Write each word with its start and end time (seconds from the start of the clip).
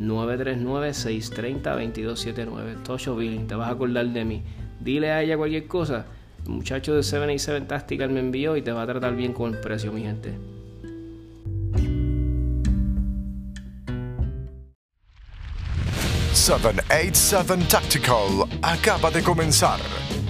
939-630-2279. 0.00 2.82
Tosho 2.82 3.14
Billing, 3.14 3.46
te 3.46 3.54
vas 3.54 3.68
a 3.68 3.72
acordar 3.72 4.06
de 4.06 4.24
mí. 4.24 4.42
Dile 4.80 5.12
a 5.12 5.22
ella 5.22 5.36
cualquier 5.36 5.66
cosa 5.66 6.06
el 6.46 6.52
muchacho 6.52 6.94
de 6.94 7.02
787 7.02 7.66
Tactical 7.66 8.10
me 8.10 8.20
envió 8.20 8.56
y 8.56 8.62
te 8.62 8.72
va 8.72 8.82
a 8.82 8.86
tratar 8.86 9.14
bien 9.14 9.32
con 9.32 9.54
el 9.54 9.60
precio, 9.60 9.92
mi 9.92 10.02
gente. 10.02 10.38
...787 16.32 17.68
Tactical 17.68 18.48
acaba 18.62 19.10
de 19.10 19.22
comenzar. 19.22 19.78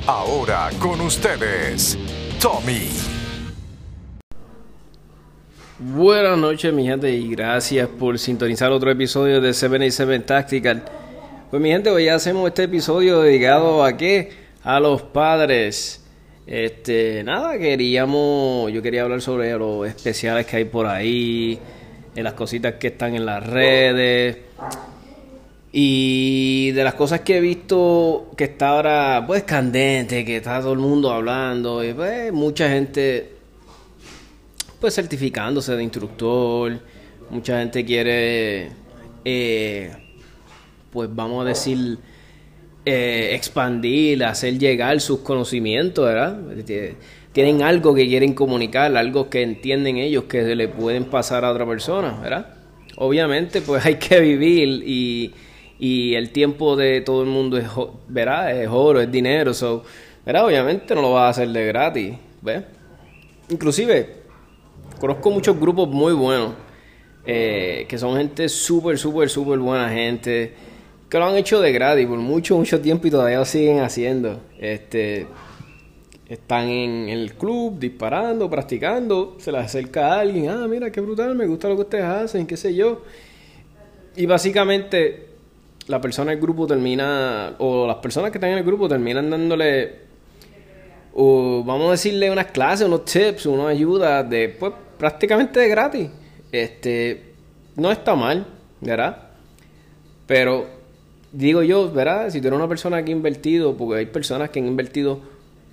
Ahora 0.06 0.70
con 0.80 1.00
ustedes, 1.00 1.96
Tommy. 2.40 3.19
Buenas 5.82 6.36
noches, 6.36 6.74
mi 6.74 6.84
gente, 6.84 7.10
y 7.10 7.30
gracias 7.30 7.88
por 7.88 8.18
sintonizar 8.18 8.70
otro 8.70 8.90
episodio 8.90 9.40
de 9.40 9.54
787 9.54 10.26
Tactical. 10.26 10.82
Pues, 11.48 11.62
mi 11.62 11.70
gente, 11.70 11.88
hoy 11.88 12.06
hacemos 12.06 12.46
este 12.48 12.64
episodio 12.64 13.22
dedicado 13.22 13.82
a 13.82 13.96
qué? 13.96 14.30
A 14.62 14.78
los 14.78 15.00
padres. 15.00 16.04
Este, 16.46 17.24
nada, 17.24 17.56
queríamos, 17.56 18.70
yo 18.70 18.82
quería 18.82 19.04
hablar 19.04 19.22
sobre 19.22 19.56
los 19.56 19.88
especiales 19.88 20.44
que 20.44 20.58
hay 20.58 20.64
por 20.66 20.84
ahí, 20.84 21.58
en 22.14 22.24
las 22.24 22.34
cositas 22.34 22.74
que 22.74 22.88
están 22.88 23.14
en 23.14 23.24
las 23.24 23.46
redes 23.46 24.36
y 25.72 26.72
de 26.72 26.84
las 26.84 26.92
cosas 26.92 27.20
que 27.20 27.38
he 27.38 27.40
visto 27.40 28.32
que 28.36 28.44
está 28.44 28.68
ahora 28.68 29.24
pues 29.26 29.44
candente, 29.44 30.26
que 30.26 30.36
está 30.36 30.60
todo 30.60 30.74
el 30.74 30.78
mundo 30.78 31.10
hablando 31.10 31.82
y 31.82 31.94
pues 31.94 32.30
mucha 32.34 32.68
gente 32.68 33.39
pues 34.80 34.94
certificándose 34.94 35.76
de 35.76 35.82
instructor, 35.82 36.80
mucha 37.30 37.58
gente 37.58 37.84
quiere 37.84 38.70
eh, 39.24 39.92
pues 40.90 41.08
vamos 41.14 41.44
a 41.44 41.48
decir 41.48 41.98
eh, 42.84 43.32
expandir, 43.34 44.24
hacer 44.24 44.58
llegar 44.58 45.00
sus 45.00 45.20
conocimientos, 45.20 46.04
¿verdad? 46.04 46.38
Tienen 47.32 47.62
algo 47.62 47.94
que 47.94 48.06
quieren 48.06 48.34
comunicar, 48.34 48.96
algo 48.96 49.30
que 49.30 49.42
entienden 49.42 49.98
ellos 49.98 50.24
que 50.24 50.42
se 50.42 50.56
le 50.56 50.68
pueden 50.68 51.04
pasar 51.04 51.44
a 51.44 51.52
otra 51.52 51.66
persona, 51.66 52.18
¿verdad? 52.20 52.54
Obviamente, 52.96 53.60
pues 53.60 53.84
hay 53.86 53.96
que 53.96 54.20
vivir 54.20 54.82
y, 54.84 55.32
y 55.78 56.14
el 56.14 56.30
tiempo 56.30 56.74
de 56.76 57.02
todo 57.02 57.22
el 57.22 57.28
mundo 57.28 57.58
es, 57.58 57.68
¿verdad? 58.08 58.60
Es 58.60 58.68
oro, 58.68 59.00
es 59.00 59.12
dinero, 59.12 59.54
so, 59.54 59.84
¿verdad? 60.26 60.46
Obviamente 60.46 60.94
no 60.94 61.02
lo 61.02 61.12
vas 61.12 61.26
a 61.26 61.28
hacer 61.28 61.48
de 61.50 61.66
gratis, 61.66 62.14
¿ves? 62.42 62.62
Inclusive, 63.50 64.19
conozco 65.00 65.30
muchos 65.30 65.58
grupos 65.58 65.88
muy 65.88 66.12
buenos, 66.12 66.52
eh, 67.26 67.86
que 67.88 67.98
son 67.98 68.16
gente 68.16 68.48
súper, 68.48 68.98
súper, 68.98 69.30
súper 69.30 69.58
buena 69.58 69.88
gente, 69.88 70.52
que 71.08 71.18
lo 71.18 71.24
han 71.24 71.36
hecho 71.36 71.60
de 71.60 71.72
gratis 71.72 72.06
por 72.06 72.18
mucho, 72.18 72.56
mucho 72.56 72.80
tiempo 72.80 73.08
y 73.08 73.10
todavía 73.10 73.38
lo 73.38 73.44
siguen 73.44 73.80
haciendo. 73.80 74.40
Este, 74.58 75.26
están 76.28 76.68
en 76.68 77.08
el 77.08 77.34
club 77.34 77.78
disparando, 77.78 78.48
practicando, 78.48 79.36
se 79.40 79.50
les 79.50 79.64
acerca 79.64 80.14
a 80.14 80.20
alguien, 80.20 80.50
ah, 80.50 80.68
mira, 80.68 80.92
qué 80.92 81.00
brutal, 81.00 81.34
me 81.34 81.46
gusta 81.46 81.68
lo 81.68 81.76
que 81.76 81.82
ustedes 81.82 82.04
hacen, 82.04 82.46
qué 82.46 82.56
sé 82.56 82.74
yo. 82.74 83.02
Y 84.16 84.26
básicamente 84.26 85.30
la 85.86 86.00
persona 86.00 86.30
del 86.30 86.40
grupo 86.40 86.66
termina, 86.66 87.56
o 87.58 87.86
las 87.86 87.96
personas 87.96 88.30
que 88.30 88.38
están 88.38 88.50
en 88.50 88.58
el 88.58 88.64
grupo 88.64 88.86
terminan 88.86 89.30
dándole, 89.30 90.10
o 91.14 91.64
vamos 91.64 91.88
a 91.88 91.90
decirle 91.92 92.30
unas 92.30 92.46
clases, 92.46 92.86
unos 92.86 93.06
tips, 93.06 93.46
unas 93.46 93.68
ayudas 93.68 94.28
de, 94.28 94.50
pues, 94.50 94.72
prácticamente 95.00 95.66
gratis. 95.66 96.10
Este, 96.52 97.32
no 97.74 97.90
está 97.90 98.14
mal, 98.14 98.46
¿verdad? 98.80 99.30
Pero 100.26 100.68
digo 101.32 101.62
yo, 101.62 101.90
¿verdad? 101.90 102.30
Si 102.30 102.40
tú 102.40 102.48
eres 102.48 102.58
una 102.58 102.68
persona 102.68 103.02
que 103.02 103.10
ha 103.10 103.16
invertido, 103.16 103.76
porque 103.76 104.00
hay 104.00 104.06
personas 104.06 104.50
que 104.50 104.60
han 104.60 104.66
invertido 104.66 105.20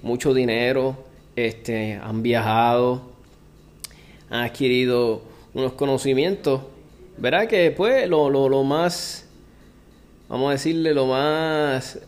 mucho 0.01 0.33
dinero, 0.33 1.05
este, 1.35 1.99
han 2.01 2.23
viajado, 2.23 3.11
han 4.29 4.45
adquirido 4.45 5.21
unos 5.53 5.73
conocimientos, 5.73 6.61
¿verdad? 7.17 7.47
Que 7.47 7.71
pues 7.71 8.09
lo, 8.09 8.29
lo, 8.29 8.47
lo 8.47 8.63
más 8.63 9.27
vamos 10.29 10.49
a 10.49 10.51
decirle, 10.53 10.93
lo 10.93 11.07
más 11.07 11.99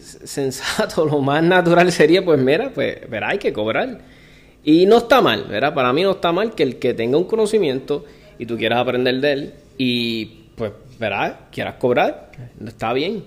sensato, 0.00 1.04
lo 1.10 1.20
más 1.20 1.42
natural 1.42 1.92
sería, 1.92 2.24
pues 2.24 2.40
mira, 2.40 2.70
pues 2.74 3.08
verá, 3.08 3.28
hay 3.28 3.38
que 3.38 3.52
cobrar. 3.52 4.11
Y 4.64 4.86
no 4.86 4.98
está 4.98 5.20
mal, 5.20 5.44
¿verdad? 5.44 5.74
Para 5.74 5.92
mí 5.92 6.02
no 6.02 6.12
está 6.12 6.32
mal 6.32 6.54
que 6.54 6.62
el 6.62 6.76
que 6.76 6.94
tenga 6.94 7.18
un 7.18 7.24
conocimiento 7.24 8.04
y 8.38 8.46
tú 8.46 8.56
quieras 8.56 8.80
aprender 8.80 9.20
de 9.20 9.32
él 9.32 9.54
y 9.76 10.26
pues, 10.56 10.72
verá, 10.98 11.48
quieras 11.50 11.74
cobrar, 11.76 12.30
está 12.64 12.92
bien. 12.92 13.24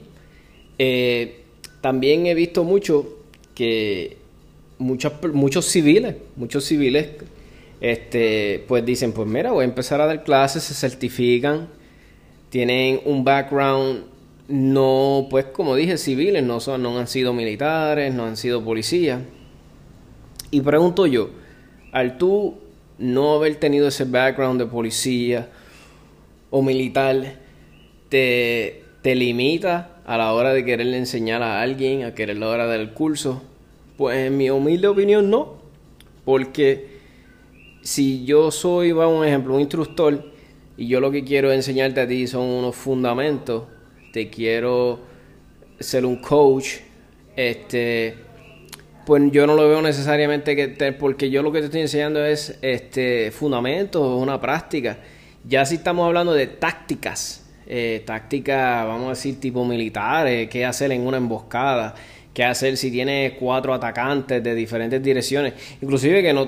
Eh, 0.78 1.42
también 1.82 2.26
he 2.26 2.34
visto 2.34 2.64
mucho 2.64 3.20
que 3.54 4.18
muchos, 4.78 5.14
muchos 5.34 5.66
civiles, 5.66 6.16
muchos 6.36 6.64
civiles, 6.64 7.10
este, 7.82 8.64
pues 8.68 8.86
dicen, 8.86 9.12
pues 9.12 9.28
mira, 9.28 9.52
voy 9.52 9.64
a 9.64 9.68
empezar 9.68 10.00
a 10.02 10.06
dar 10.06 10.24
clases, 10.24 10.64
se 10.64 10.74
certifican, 10.74 11.68
tienen 12.50 13.02
un 13.06 13.24
background 13.24 14.16
no, 14.48 15.28
pues 15.30 15.46
como 15.46 15.76
dije, 15.76 15.98
civiles, 15.98 16.44
no, 16.44 16.60
son, 16.60 16.84
no 16.84 16.98
han 17.00 17.08
sido 17.08 17.34
militares, 17.34 18.14
no 18.14 18.26
han 18.26 18.38
sido 18.38 18.64
policías. 18.64 19.22
Y 20.56 20.62
pregunto 20.62 21.06
yo, 21.06 21.32
al 21.92 22.18
tú 22.18 22.56
no 22.98 23.34
haber 23.34 23.58
tenido 23.58 23.90
ese 23.90 24.06
background 24.06 24.58
de 24.58 24.66
policía 24.66 25.50
o 26.50 26.62
militar, 26.62 27.42
te, 28.08 28.82
te 29.02 29.16
limita 29.16 29.98
a 30.06 30.18
la 30.18 30.32
hora 30.32 30.54
de 30.54 30.64
quererle 30.64 30.98
enseñar 30.98 31.44
a 31.44 31.62
alguien, 31.62 32.06
a 32.06 32.16
querer 32.16 32.38
la 32.38 32.48
hora 32.48 32.68
del 32.68 32.94
curso? 32.94 33.42
Pues 33.98 34.28
en 34.28 34.38
mi 34.38 34.50
humilde 34.50 34.88
opinión 34.88 35.30
no, 35.30 35.56
porque 36.24 37.00
si 37.82 38.24
yo 38.24 38.50
soy, 38.50 38.94
vamos 38.94 39.20
un 39.20 39.26
ejemplo, 39.26 39.56
un 39.56 39.60
instructor 39.60 40.32
y 40.78 40.88
yo 40.88 41.02
lo 41.02 41.12
que 41.12 41.26
quiero 41.26 41.52
enseñarte 41.52 42.00
a 42.00 42.08
ti 42.08 42.28
son 42.28 42.44
unos 42.44 42.78
fundamentos, 42.78 43.64
te 44.14 44.30
quiero 44.30 45.00
ser 45.82 46.06
un 46.06 46.16
coach, 46.16 46.76
este, 47.36 48.25
pues 49.06 49.32
yo 49.32 49.46
no 49.46 49.56
lo 49.56 49.68
veo 49.68 49.82
necesariamente 49.82 50.56
que 50.56 50.94
porque 50.94 51.30
yo 51.30 51.44
lo 51.44 51.52
que 51.52 51.60
te 51.60 51.66
estoy 51.66 51.82
enseñando 51.82 52.24
es 52.26 52.58
este 52.62 53.32
fundamentos, 53.32 54.22
una 54.22 54.40
práctica. 54.40 54.98
Ya 55.44 55.66
si 55.66 55.76
estamos 55.76 56.08
hablando 56.08 56.34
de 56.34 56.48
tácticas, 56.48 57.46
eh, 57.68 58.04
tácticas, 58.06 58.86
vamos 58.86 59.06
a 59.08 59.10
decir, 59.10 59.40
tipo 59.40 59.64
militares, 59.64 60.50
qué 60.50 60.66
hacer 60.66 60.92
en 60.92 61.06
una 61.06 61.18
emboscada, 61.18 61.94
qué 62.34 62.44
hacer 62.44 62.78
si 62.78 62.92
tienes 62.92 63.34
cuatro 63.40 63.74
atacantes 63.74 64.44
de 64.44 64.56
diferentes 64.56 65.02
direcciones, 65.02 65.54
inclusive 65.82 66.22
que 66.22 66.34
no 66.34 66.48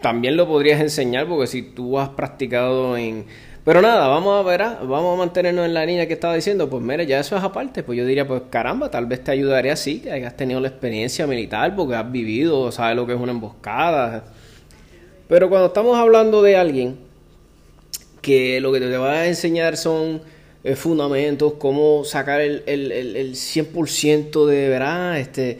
también 0.00 0.36
lo 0.36 0.46
podrías 0.46 0.80
enseñar 0.80 1.26
porque 1.26 1.46
si 1.46 1.62
tú 1.62 1.98
has 1.98 2.10
practicado 2.10 2.96
en 2.96 3.26
pero 3.64 3.82
nada, 3.82 4.08
vamos 4.08 4.42
a 4.42 4.48
ver, 4.48 4.62
ah, 4.62 4.78
vamos 4.82 5.14
a 5.14 5.18
mantenernos 5.18 5.66
en 5.66 5.74
la 5.74 5.84
línea 5.84 6.06
que 6.06 6.14
estaba 6.14 6.34
diciendo. 6.34 6.70
Pues 6.70 6.82
mire, 6.82 7.06
ya 7.06 7.20
eso 7.20 7.36
es 7.36 7.42
aparte. 7.42 7.82
Pues 7.82 7.98
yo 7.98 8.06
diría, 8.06 8.26
pues 8.26 8.42
caramba, 8.48 8.90
tal 8.90 9.06
vez 9.06 9.22
te 9.22 9.32
ayudaría 9.32 9.74
así, 9.74 10.00
que 10.00 10.10
hayas 10.10 10.36
tenido 10.36 10.60
la 10.60 10.68
experiencia 10.68 11.26
militar, 11.26 11.76
porque 11.76 11.94
has 11.94 12.10
vivido, 12.10 12.72
sabes 12.72 12.96
lo 12.96 13.06
que 13.06 13.12
es 13.12 13.20
una 13.20 13.32
emboscada. 13.32 14.24
Pero 15.28 15.48
cuando 15.50 15.68
estamos 15.68 15.98
hablando 15.98 16.42
de 16.42 16.56
alguien 16.56 16.98
que 18.22 18.60
lo 18.60 18.72
que 18.72 18.80
te 18.80 18.96
va 18.96 19.12
a 19.12 19.26
enseñar 19.26 19.76
son 19.76 20.22
eh, 20.64 20.74
fundamentos, 20.74 21.54
cómo 21.58 22.04
sacar 22.04 22.40
el, 22.40 22.62
el, 22.66 22.92
el, 22.92 23.34
100% 23.34 24.46
de, 24.46 24.68
¿verdad? 24.68 25.18
Este, 25.18 25.58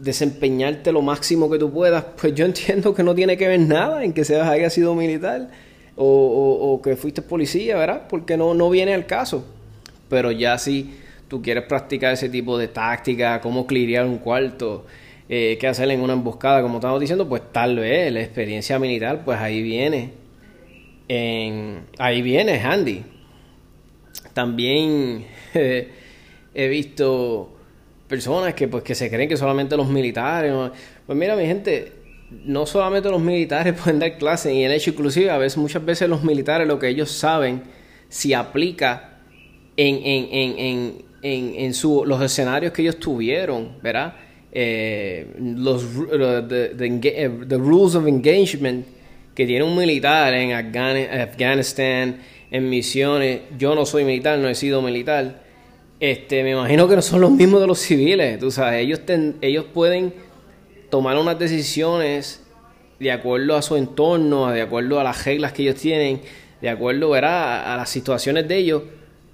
desempeñarte 0.00 0.90
lo 0.90 1.02
máximo 1.02 1.48
que 1.48 1.58
tú 1.58 1.72
puedas, 1.72 2.04
pues 2.20 2.34
yo 2.34 2.44
entiendo 2.44 2.94
que 2.94 3.04
no 3.04 3.14
tiene 3.14 3.36
que 3.36 3.46
ver 3.46 3.60
nada 3.60 4.04
en 4.04 4.12
que 4.12 4.24
seas 4.24 4.48
haya 4.48 4.70
sido 4.70 4.94
militar 4.96 5.50
o, 6.02 6.80
que 6.82 6.96
fuiste 6.96 7.22
policía, 7.22 7.76
¿verdad? 7.76 8.06
Porque 8.08 8.36
no, 8.36 8.54
no 8.54 8.70
viene 8.70 8.94
al 8.94 9.06
caso. 9.06 9.44
Pero 10.08 10.30
ya 10.32 10.58
si 10.58 10.94
tú 11.28 11.42
quieres 11.42 11.64
practicar 11.64 12.14
ese 12.14 12.28
tipo 12.28 12.58
de 12.58 12.68
táctica, 12.68 13.40
cómo 13.40 13.66
clirear 13.66 14.06
un 14.06 14.18
cuarto, 14.18 14.86
eh, 15.28 15.58
qué 15.60 15.68
hacer 15.68 15.90
en 15.90 16.00
una 16.00 16.14
emboscada, 16.14 16.62
como 16.62 16.78
estamos 16.78 17.00
diciendo, 17.00 17.28
pues 17.28 17.42
tal 17.52 17.78
vez 17.78 18.12
la 18.12 18.20
experiencia 18.20 18.78
militar, 18.78 19.24
pues 19.24 19.38
ahí 19.38 19.62
viene. 19.62 20.12
En, 21.08 21.82
ahí 21.98 22.22
viene 22.22 22.58
handy. 22.58 23.04
También 24.32 25.26
he 25.54 26.68
visto 26.68 27.52
personas 28.08 28.54
que 28.54 28.66
pues 28.68 28.82
que 28.82 28.94
se 28.94 29.08
creen 29.10 29.28
que 29.28 29.36
solamente 29.36 29.76
los 29.76 29.88
militares. 29.88 30.52
Pues 31.06 31.18
mira, 31.18 31.36
mi 31.36 31.46
gente, 31.46 31.92
no 32.44 32.66
solamente 32.66 33.10
los 33.10 33.20
militares 33.20 33.74
pueden 33.82 33.98
dar 33.98 34.18
clases, 34.18 34.52
y 34.54 34.64
en 34.64 34.72
hecho 34.72 34.90
inclusive 34.90 35.30
a 35.30 35.38
veces, 35.38 35.58
muchas 35.58 35.84
veces 35.84 36.08
los 36.08 36.22
militares 36.22 36.66
lo 36.66 36.78
que 36.78 36.88
ellos 36.88 37.10
saben 37.10 37.62
si 38.08 38.34
aplica 38.34 39.20
en, 39.76 39.96
en, 39.96 40.58
en, 40.58 40.94
en, 41.22 41.54
en 41.56 41.74
su, 41.74 42.04
los 42.04 42.20
escenarios 42.22 42.72
que 42.72 42.82
ellos 42.82 42.98
tuvieron, 42.98 43.76
¿verdad? 43.82 44.14
Eh, 44.52 45.28
los 45.38 45.84
the, 46.48 46.74
the, 46.76 47.56
rules 47.56 47.94
of 47.94 48.08
engagement 48.08 48.84
que 49.32 49.46
tiene 49.46 49.64
un 49.64 49.76
militar 49.76 50.34
en 50.34 50.52
Afganistán, 50.52 52.18
en 52.50 52.68
misiones. 52.68 53.42
Yo 53.56 53.76
no 53.76 53.86
soy 53.86 54.04
militar, 54.04 54.38
no 54.40 54.48
he 54.48 54.56
sido 54.56 54.82
militar. 54.82 55.44
Este, 56.00 56.42
me 56.42 56.52
imagino 56.52 56.88
que 56.88 56.96
no 56.96 57.02
son 57.02 57.20
los 57.20 57.30
mismos 57.30 57.60
de 57.60 57.66
los 57.66 57.78
civiles, 57.78 58.38
tú 58.38 58.50
sabes, 58.50 58.82
ellos, 58.82 59.00
ellos 59.42 59.66
pueden 59.72 60.14
tomar 60.90 61.16
unas 61.16 61.38
decisiones 61.38 62.42
de 62.98 63.10
acuerdo 63.10 63.56
a 63.56 63.62
su 63.62 63.76
entorno, 63.76 64.50
de 64.50 64.62
acuerdo 64.62 65.00
a 65.00 65.04
las 65.04 65.24
reglas 65.24 65.52
que 65.52 65.62
ellos 65.62 65.76
tienen, 65.76 66.20
de 66.60 66.68
acuerdo 66.68 67.14
a 67.14 67.74
las 67.76 67.88
situaciones 67.88 68.46
de 68.46 68.56
ellos, 68.58 68.82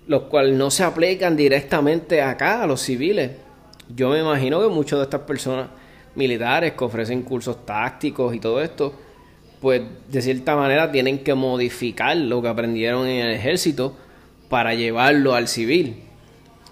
los 0.06 0.22
cuales 0.24 0.54
no 0.56 0.70
se 0.70 0.84
aplican 0.84 1.36
directamente 1.36 2.22
acá 2.22 2.62
a 2.62 2.66
los 2.66 2.80
civiles. 2.80 3.32
Yo 3.88 4.10
me 4.10 4.20
imagino 4.20 4.60
que 4.60 4.68
muchas 4.68 5.00
de 5.00 5.04
estas 5.04 5.22
personas 5.22 5.68
militares 6.14 6.74
que 6.74 6.84
ofrecen 6.84 7.22
cursos 7.22 7.66
tácticos 7.66 8.34
y 8.34 8.38
todo 8.38 8.62
esto, 8.62 8.94
pues 9.60 9.82
de 10.08 10.22
cierta 10.22 10.54
manera 10.54 10.92
tienen 10.92 11.24
que 11.24 11.34
modificar 11.34 12.16
lo 12.16 12.40
que 12.40 12.48
aprendieron 12.48 13.06
en 13.08 13.26
el 13.26 13.32
ejército 13.32 13.96
para 14.48 14.74
llevarlo 14.74 15.34
al 15.34 15.48
civil. 15.48 16.04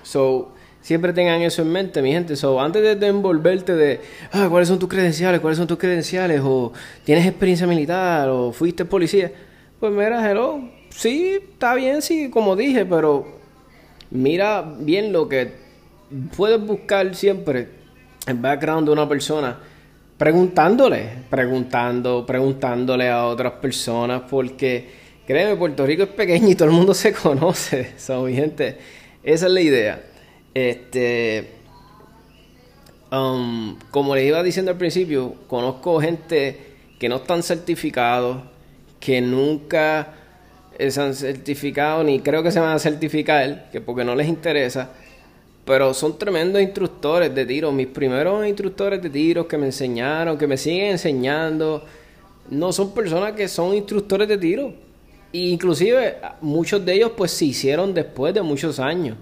So, 0.05 0.54
Siempre 0.85 1.15
tengan 1.15 1.41
eso 1.41 1.63
en 1.63 1.73
mente, 1.73 2.03
mi 2.03 2.13
gente. 2.13 2.37
So, 2.37 2.61
antes 2.61 3.01
de, 3.01 3.07
envolverte 3.07 3.75
de, 3.75 4.01
ah, 4.33 4.49
¿cuáles 4.51 4.69
son 4.69 4.79
tus 4.79 4.87
credenciales? 4.87 5.41
¿Cuáles 5.41 5.57
son 5.57 5.67
tus 5.67 5.79
credenciales? 5.79 6.43
O 6.45 6.75
tienes 7.05 7.27
experiencia 7.27 7.67
militar, 7.67 8.29
o 8.29 8.53
fuiste 8.53 8.85
policía. 8.85 9.33
Pues 9.81 9.91
mira, 9.95 10.31
hello, 10.31 10.61
sí, 10.91 11.39
está 11.43 11.75
bien, 11.75 12.03
sí, 12.03 12.29
como 12.29 12.55
dije, 12.55 12.85
pero 12.85 13.25
mira 14.11 14.61
bien 14.61 15.11
lo 15.11 15.27
que 15.27 15.55
puedes 16.37 16.61
buscar 16.61 17.15
siempre, 17.15 17.69
el 18.27 18.35
background 18.35 18.87
de 18.87 18.93
una 18.93 19.09
persona, 19.09 19.59
preguntándole, 20.19 21.09
preguntando, 21.31 22.27
preguntándole 22.27 23.09
a 23.09 23.25
otras 23.25 23.55
personas, 23.55 24.25
porque 24.29 24.87
créeme, 25.27 25.57
Puerto 25.57 25.87
Rico 25.87 26.03
es 26.03 26.11
pequeño 26.11 26.51
y 26.51 26.55
todo 26.55 26.69
el 26.69 26.75
mundo 26.75 26.93
se 26.93 27.15
conoce. 27.15 27.93
So, 27.97 28.25
mi 28.25 28.35
gente, 28.35 28.77
esa 29.23 29.47
es 29.47 29.53
la 29.53 29.61
idea. 29.63 30.14
Este, 30.55 31.51
um, 33.11 33.77
como 33.91 34.15
les 34.15 34.27
iba 34.27 34.43
diciendo 34.43 34.71
al 34.71 34.79
principio, 34.79 35.35
conozco 35.49 36.01
gente 36.01 36.75
que 36.99 37.09
no 37.09 37.17
están 37.17 37.43
certificados, 37.43 38.39
que 39.01 39.21
nunca 39.21 40.15
se 40.79 41.01
han 41.01 41.15
certificado, 41.15 42.05
ni 42.05 42.21
creo 42.21 42.43
que 42.43 42.51
se 42.51 42.61
van 42.61 42.75
a 42.75 42.79
certificar, 42.79 43.69
que 43.71 43.81
porque 43.81 44.05
no 44.05 44.15
les 44.15 44.29
interesa, 44.29 44.91
pero 45.65 45.95
son 45.95 46.19
tremendos 46.19 46.61
instructores 46.61 47.35
de 47.35 47.47
tiro. 47.47 47.73
Mis 47.73 47.87
primeros 47.87 48.47
instructores 48.47 49.03
de 49.03 49.11
tiro 49.11 49.49
que 49.49 49.59
me 49.59 49.67
enseñaron, 49.67 50.37
que 50.39 50.47
me 50.47 50.57
siguen 50.57 50.93
enseñando, 50.93 51.85
no 52.51 52.73
son 52.73 52.93
personas 52.93 53.33
que 53.33 53.49
son 53.49 53.75
instructores 53.75 54.29
de 54.29 54.39
tiro. 54.39 54.73
E 55.33 55.39
inclusive 55.49 56.17
muchos 56.41 56.85
de 56.85 56.93
ellos 56.95 57.13
pues 57.17 57.33
se 57.33 57.47
hicieron 57.47 57.93
después 57.93 58.33
de 58.35 58.43
muchos 58.43 58.79
años. 58.79 59.17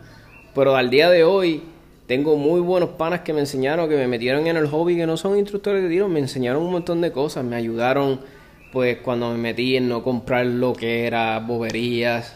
Pero 0.54 0.76
al 0.76 0.90
día 0.90 1.08
de 1.10 1.24
hoy 1.24 1.62
tengo 2.06 2.36
muy 2.36 2.60
buenos 2.60 2.90
panas 2.90 3.20
que 3.20 3.32
me 3.32 3.40
enseñaron, 3.40 3.88
que 3.88 3.96
me 3.96 4.06
metieron 4.06 4.46
en 4.46 4.56
el 4.56 4.66
hobby, 4.68 4.96
que 4.96 5.06
no 5.06 5.16
son 5.16 5.38
instructores 5.38 5.82
de 5.82 5.88
tiro, 5.88 6.08
me 6.08 6.20
enseñaron 6.20 6.62
un 6.62 6.72
montón 6.72 7.00
de 7.00 7.10
cosas, 7.10 7.44
me 7.44 7.56
ayudaron 7.56 8.20
pues 8.72 8.98
cuando 8.98 9.30
me 9.30 9.38
metí 9.38 9.76
en 9.76 9.88
no 9.88 10.02
comprar 10.02 10.46
lo 10.46 10.72
que 10.72 11.06
era 11.06 11.38
boberías. 11.38 12.34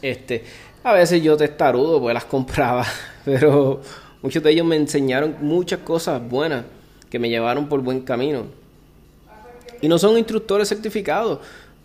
Este, 0.00 0.44
a 0.82 0.92
veces 0.92 1.22
yo 1.22 1.36
testarudo 1.36 2.00
pues 2.00 2.14
las 2.14 2.24
compraba, 2.24 2.84
pero 3.24 3.80
muchos 4.22 4.42
de 4.42 4.50
ellos 4.50 4.66
me 4.66 4.76
enseñaron 4.76 5.36
muchas 5.40 5.80
cosas 5.80 6.20
buenas 6.28 6.64
que 7.10 7.18
me 7.18 7.28
llevaron 7.28 7.68
por 7.68 7.80
buen 7.80 8.00
camino. 8.00 8.46
Y 9.80 9.88
no 9.88 9.98
son 9.98 10.16
instructores 10.16 10.68
certificados, 10.68 11.40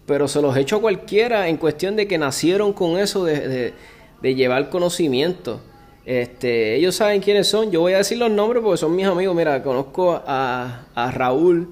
pero 0.05 0.27
se 0.27 0.41
los 0.41 0.55
he 0.55 0.61
hecho 0.61 0.77
a 0.77 0.81
cualquiera 0.81 1.47
en 1.49 1.57
cuestión 1.57 1.95
de 1.95 2.07
que 2.07 2.17
nacieron 2.17 2.71
con 2.73 2.97
eso 2.97 3.25
de, 3.25 3.73
llevar 4.21 4.69
conocimiento. 4.69 5.61
Este, 6.05 6.75
ellos 6.75 6.95
saben 6.95 7.21
quiénes 7.21 7.47
son. 7.47 7.71
Yo 7.71 7.81
voy 7.81 7.93
a 7.93 7.97
decir 7.97 8.17
los 8.17 8.31
nombres 8.31 8.63
porque 8.63 8.77
son 8.77 8.95
mis 8.95 9.05
amigos. 9.05 9.35
Mira, 9.35 9.61
conozco 9.61 10.21
a, 10.25 10.85
a 10.95 11.11
Raúl. 11.11 11.69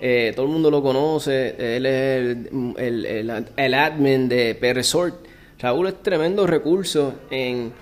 Eh, 0.00 0.32
todo 0.34 0.46
el 0.46 0.52
mundo 0.52 0.70
lo 0.70 0.82
conoce. 0.82 1.76
Él 1.76 1.86
es 1.86 2.36
el, 2.76 3.06
el, 3.06 3.44
el, 3.56 3.74
admin 3.74 4.28
de 4.28 4.54
P 4.54 4.74
Resort. 4.74 5.26
Raúl 5.58 5.88
es 5.88 6.02
tremendo 6.02 6.46
recurso 6.46 7.14
en, 7.30 7.72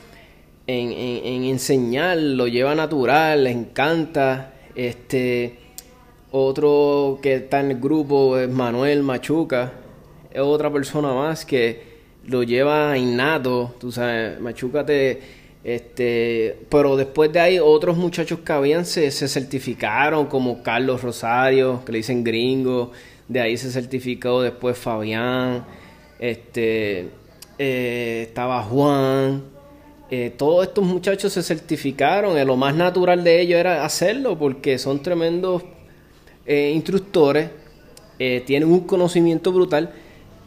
en, 0.66 0.92
en, 0.92 1.44
enseñar. 1.44 2.18
Lo 2.18 2.46
lleva 2.46 2.74
natural, 2.74 3.44
le 3.44 3.50
encanta. 3.50 4.54
Este, 4.74 5.58
otro 6.30 7.18
que 7.22 7.34
está 7.34 7.60
en 7.60 7.72
el 7.72 7.80
grupo 7.80 8.38
es 8.38 8.48
Manuel 8.48 9.02
Machuca 9.02 9.72
es 10.30 10.40
otra 10.40 10.72
persona 10.72 11.12
más 11.12 11.44
que 11.44 11.89
lo 12.26 12.42
lleva 12.42 12.96
innato, 12.96 13.74
tú 13.78 13.92
sabes, 13.92 14.40
Machuca 14.40 14.84
este, 15.62 16.56
pero 16.70 16.96
después 16.96 17.30
de 17.32 17.40
ahí 17.40 17.58
otros 17.58 17.96
muchachos 17.96 18.40
que 18.40 18.52
habían 18.52 18.86
se, 18.86 19.10
se 19.10 19.28
certificaron, 19.28 20.26
como 20.26 20.62
Carlos 20.62 21.02
Rosario, 21.02 21.82
que 21.84 21.92
le 21.92 21.98
dicen 21.98 22.24
gringo, 22.24 22.92
de 23.28 23.40
ahí 23.40 23.56
se 23.56 23.70
certificó 23.70 24.42
después 24.42 24.78
Fabián, 24.78 25.64
este, 26.18 27.10
eh, 27.58 28.24
estaba 28.26 28.62
Juan, 28.62 29.44
eh, 30.10 30.32
todos 30.36 30.66
estos 30.66 30.84
muchachos 30.84 31.32
se 31.32 31.42
certificaron, 31.42 32.38
y 32.38 32.44
lo 32.44 32.56
más 32.56 32.74
natural 32.74 33.22
de 33.22 33.40
ellos 33.40 33.60
era 33.60 33.84
hacerlo, 33.84 34.38
porque 34.38 34.78
son 34.78 35.02
tremendos 35.02 35.62
eh, 36.46 36.72
instructores, 36.74 37.50
tienen 38.18 38.70
un 38.70 38.80
conocimiento 38.80 39.50
brutal, 39.50 39.94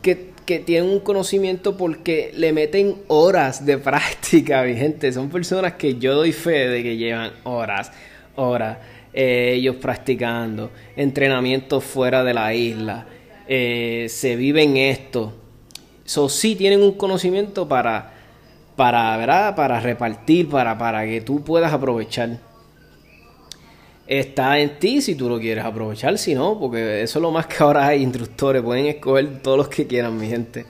que, 0.02 0.33
tienen 0.46 0.90
un 0.90 1.00
conocimiento 1.00 1.78
porque 1.78 2.32
le 2.36 2.54
meten 2.54 2.98
horas 3.08 3.66
de 3.66 3.78
práctica, 3.80 4.64
mi 4.64 4.76
gente. 4.76 5.12
Son 5.12 5.30
personas 5.30 5.74
que 5.74 5.96
yo 5.96 6.16
doy 6.16 6.32
fe 6.32 6.68
de 6.68 6.84
que 6.84 6.98
llevan 6.98 7.32
horas, 7.44 7.92
horas, 8.36 8.78
eh, 9.14 9.54
ellos 9.56 9.76
practicando, 9.78 10.72
entrenamientos 10.96 11.84
fuera 11.84 12.24
de 12.24 12.34
la 12.34 12.54
isla, 12.54 13.06
eh, 13.48 14.08
se 14.10 14.36
viven 14.36 14.78
esto. 14.78 15.34
So, 16.06 16.30
sí 16.30 16.56
tienen 16.56 16.82
un 16.82 16.94
conocimiento 16.94 17.68
para, 17.68 18.14
para, 18.76 19.16
¿verdad? 19.18 19.56
para 19.56 19.80
repartir, 19.80 20.50
para, 20.50 20.78
para 20.78 21.06
que 21.06 21.22
tú 21.22 21.44
puedas 21.44 21.72
aprovechar 21.72 22.40
está 24.08 24.60
en 24.60 24.80
ti 24.80 25.02
si 25.02 25.16
tú 25.16 25.30
lo 25.30 25.40
quieres 25.40 25.64
aprovechar, 25.64 26.18
si 26.18 26.36
no, 26.36 26.60
porque 26.60 27.02
eso 27.04 27.20
es 27.20 27.22
lo 27.22 27.32
más 27.32 27.48
que 27.48 27.64
ahora 27.64 27.88
hay 27.88 28.02
instructores, 28.04 28.62
pueden 28.62 28.86
escoger 28.88 29.42
todos 29.42 29.58
los 29.58 29.68
que 29.70 29.88
quieran, 29.88 30.18
mi 30.18 30.28
gente. 30.28 30.66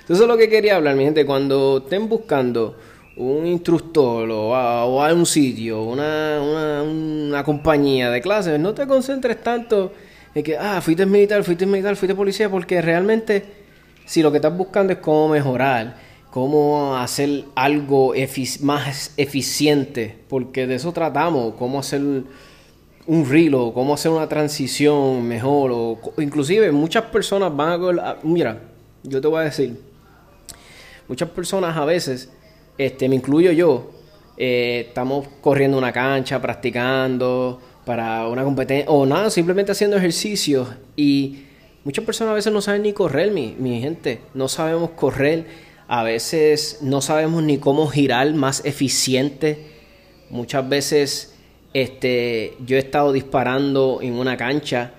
Entonces, 0.00 0.26
lo 0.26 0.36
que 0.36 0.48
quería 0.48 0.76
hablar, 0.76 0.96
mi 0.96 1.04
gente, 1.04 1.26
cuando 1.26 1.82
estén 1.84 2.08
buscando 2.08 2.76
un 3.16 3.46
instructor 3.46 4.30
o 4.30 4.54
a, 4.54 5.12
un 5.12 5.26
sitio, 5.26 5.82
una, 5.82 6.40
una, 6.40 6.82
una, 6.82 7.44
compañía 7.44 8.10
de 8.10 8.20
clases, 8.20 8.58
no 8.58 8.72
te 8.74 8.86
concentres 8.86 9.42
tanto 9.42 9.92
en 10.34 10.42
que, 10.42 10.56
ah, 10.56 10.80
fuiste 10.80 11.04
militar, 11.04 11.42
fuiste 11.42 11.66
militar, 11.66 11.96
fuiste 11.96 12.14
policía, 12.14 12.48
porque 12.48 12.80
realmente 12.80 13.44
si 14.06 14.22
lo 14.22 14.30
que 14.30 14.38
estás 14.38 14.56
buscando 14.56 14.92
es 14.92 15.00
cómo 15.00 15.28
mejorar, 15.28 15.96
cómo 16.30 16.96
hacer 16.96 17.44
algo 17.54 18.14
más 18.62 19.12
eficiente, 19.16 20.16
porque 20.28 20.66
de 20.66 20.76
eso 20.76 20.92
tratamos, 20.92 21.54
cómo 21.58 21.80
hacer 21.80 22.00
un 23.08 23.26
reel 23.26 23.54
o 23.54 23.72
cómo 23.72 23.94
hacer 23.94 24.10
una 24.12 24.28
transición 24.28 25.26
mejor 25.26 25.70
o 25.72 25.98
inclusive 26.18 26.70
muchas 26.70 27.04
personas 27.04 27.56
van 27.56 27.98
a, 27.98 28.18
mira 28.22 28.60
yo 29.02 29.18
te 29.18 29.26
voy 29.26 29.40
a 29.40 29.44
decir 29.44 29.80
muchas 31.08 31.30
personas 31.30 31.74
a 31.74 31.86
veces 31.86 32.30
este 32.76 33.08
me 33.08 33.16
incluyo 33.16 33.50
yo 33.52 33.92
eh, 34.36 34.84
estamos 34.88 35.26
corriendo 35.40 35.78
una 35.78 35.90
cancha 35.90 36.40
practicando 36.40 37.58
para 37.86 38.28
una 38.28 38.44
competencia 38.44 38.90
o 38.90 39.06
nada 39.06 39.30
simplemente 39.30 39.72
haciendo 39.72 39.96
ejercicios 39.96 40.68
y 40.94 41.44
muchas 41.84 42.04
personas 42.04 42.32
a 42.32 42.34
veces 42.34 42.52
no 42.52 42.60
saben 42.60 42.82
ni 42.82 42.92
correr 42.92 43.30
mi, 43.30 43.56
mi 43.58 43.80
gente 43.80 44.20
no 44.34 44.48
sabemos 44.48 44.90
correr 44.90 45.46
a 45.88 46.02
veces 46.02 46.80
no 46.82 47.00
sabemos 47.00 47.42
ni 47.42 47.56
cómo 47.56 47.86
girar 47.86 48.34
más 48.34 48.62
eficiente 48.66 49.64
muchas 50.28 50.68
veces 50.68 51.37
este, 51.72 52.56
yo 52.64 52.76
he 52.76 52.80
estado 52.80 53.12
disparando 53.12 53.98
en 54.02 54.14
una 54.14 54.36
cancha 54.36 54.92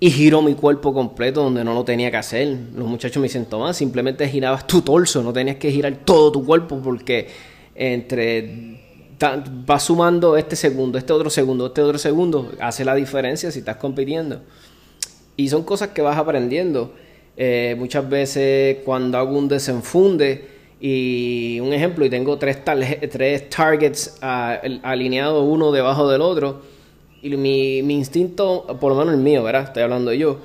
y 0.00 0.10
giro 0.10 0.42
mi 0.42 0.54
cuerpo 0.54 0.92
completo 0.92 1.42
donde 1.42 1.64
no 1.64 1.74
lo 1.74 1.84
tenía 1.84 2.10
que 2.10 2.16
hacer. 2.16 2.48
Los 2.74 2.88
muchachos 2.88 3.18
me 3.18 3.24
dicen, 3.24 3.46
Tomás, 3.46 3.76
simplemente 3.76 4.28
girabas 4.28 4.66
tu 4.66 4.82
torso, 4.82 5.22
no 5.22 5.32
tenías 5.32 5.56
que 5.56 5.70
girar 5.70 5.96
todo 6.04 6.32
tu 6.32 6.44
cuerpo 6.44 6.80
porque 6.82 7.28
entre 7.74 8.82
va 9.22 9.78
sumando 9.78 10.36
este 10.36 10.56
segundo, 10.56 10.98
este 10.98 11.12
otro 11.12 11.30
segundo, 11.30 11.66
este 11.66 11.82
otro 11.82 11.98
segundo, 11.98 12.52
hace 12.60 12.84
la 12.84 12.94
diferencia 12.94 13.50
si 13.50 13.60
estás 13.60 13.76
compitiendo. 13.76 14.42
Y 15.36 15.48
son 15.48 15.64
cosas 15.64 15.88
que 15.90 16.02
vas 16.02 16.18
aprendiendo. 16.18 16.92
Eh, 17.36 17.74
muchas 17.78 18.08
veces 18.08 18.78
cuando 18.84 19.18
hago 19.18 19.36
un 19.36 19.48
desenfunde, 19.48 20.53
y 20.86 21.60
un 21.60 21.72
ejemplo, 21.72 22.04
y 22.04 22.10
tengo 22.10 22.36
tres, 22.36 22.58
tres 22.62 23.48
targets 23.48 24.18
ah, 24.20 24.60
alineados 24.82 25.42
uno 25.48 25.72
debajo 25.72 26.10
del 26.10 26.20
otro. 26.20 26.60
Y 27.22 27.34
mi, 27.38 27.82
mi, 27.82 27.94
instinto, 27.94 28.66
por 28.78 28.92
lo 28.92 28.98
menos 28.98 29.14
el 29.14 29.20
mío, 29.20 29.42
¿verdad? 29.42 29.62
Estoy 29.62 29.82
hablando 29.82 30.12
yo. 30.12 30.40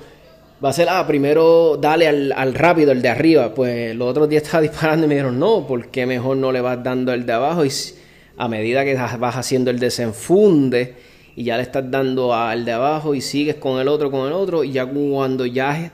Va 0.64 0.70
a 0.70 0.72
ser, 0.72 0.88
ah, 0.88 1.06
primero 1.06 1.76
dale 1.78 2.08
al, 2.08 2.32
al 2.32 2.54
rápido, 2.54 2.90
el 2.90 3.02
de 3.02 3.10
arriba. 3.10 3.52
Pues 3.52 3.94
los 3.94 4.08
otros 4.08 4.30
días 4.30 4.44
estaba 4.44 4.62
disparando 4.62 5.04
y 5.04 5.08
me 5.10 5.16
dijeron, 5.16 5.38
no, 5.38 5.66
¿por 5.66 5.88
qué 5.88 6.06
mejor 6.06 6.38
no 6.38 6.52
le 6.52 6.62
vas 6.62 6.82
dando 6.82 7.12
el 7.12 7.26
de 7.26 7.34
abajo? 7.34 7.66
Y 7.66 7.70
a 8.38 8.48
medida 8.48 8.82
que 8.82 8.94
vas 8.94 9.36
haciendo 9.36 9.70
el 9.70 9.78
desenfunde 9.78 10.94
y 11.36 11.44
ya 11.44 11.58
le 11.58 11.64
estás 11.64 11.90
dando 11.90 12.34
al 12.34 12.64
de 12.64 12.72
abajo 12.72 13.14
y 13.14 13.20
sigues 13.20 13.56
con 13.56 13.78
el 13.78 13.88
otro, 13.88 14.10
con 14.10 14.26
el 14.26 14.32
otro, 14.32 14.64
y 14.64 14.72
ya 14.72 14.86
cuando 14.86 15.44
ya 15.44 15.92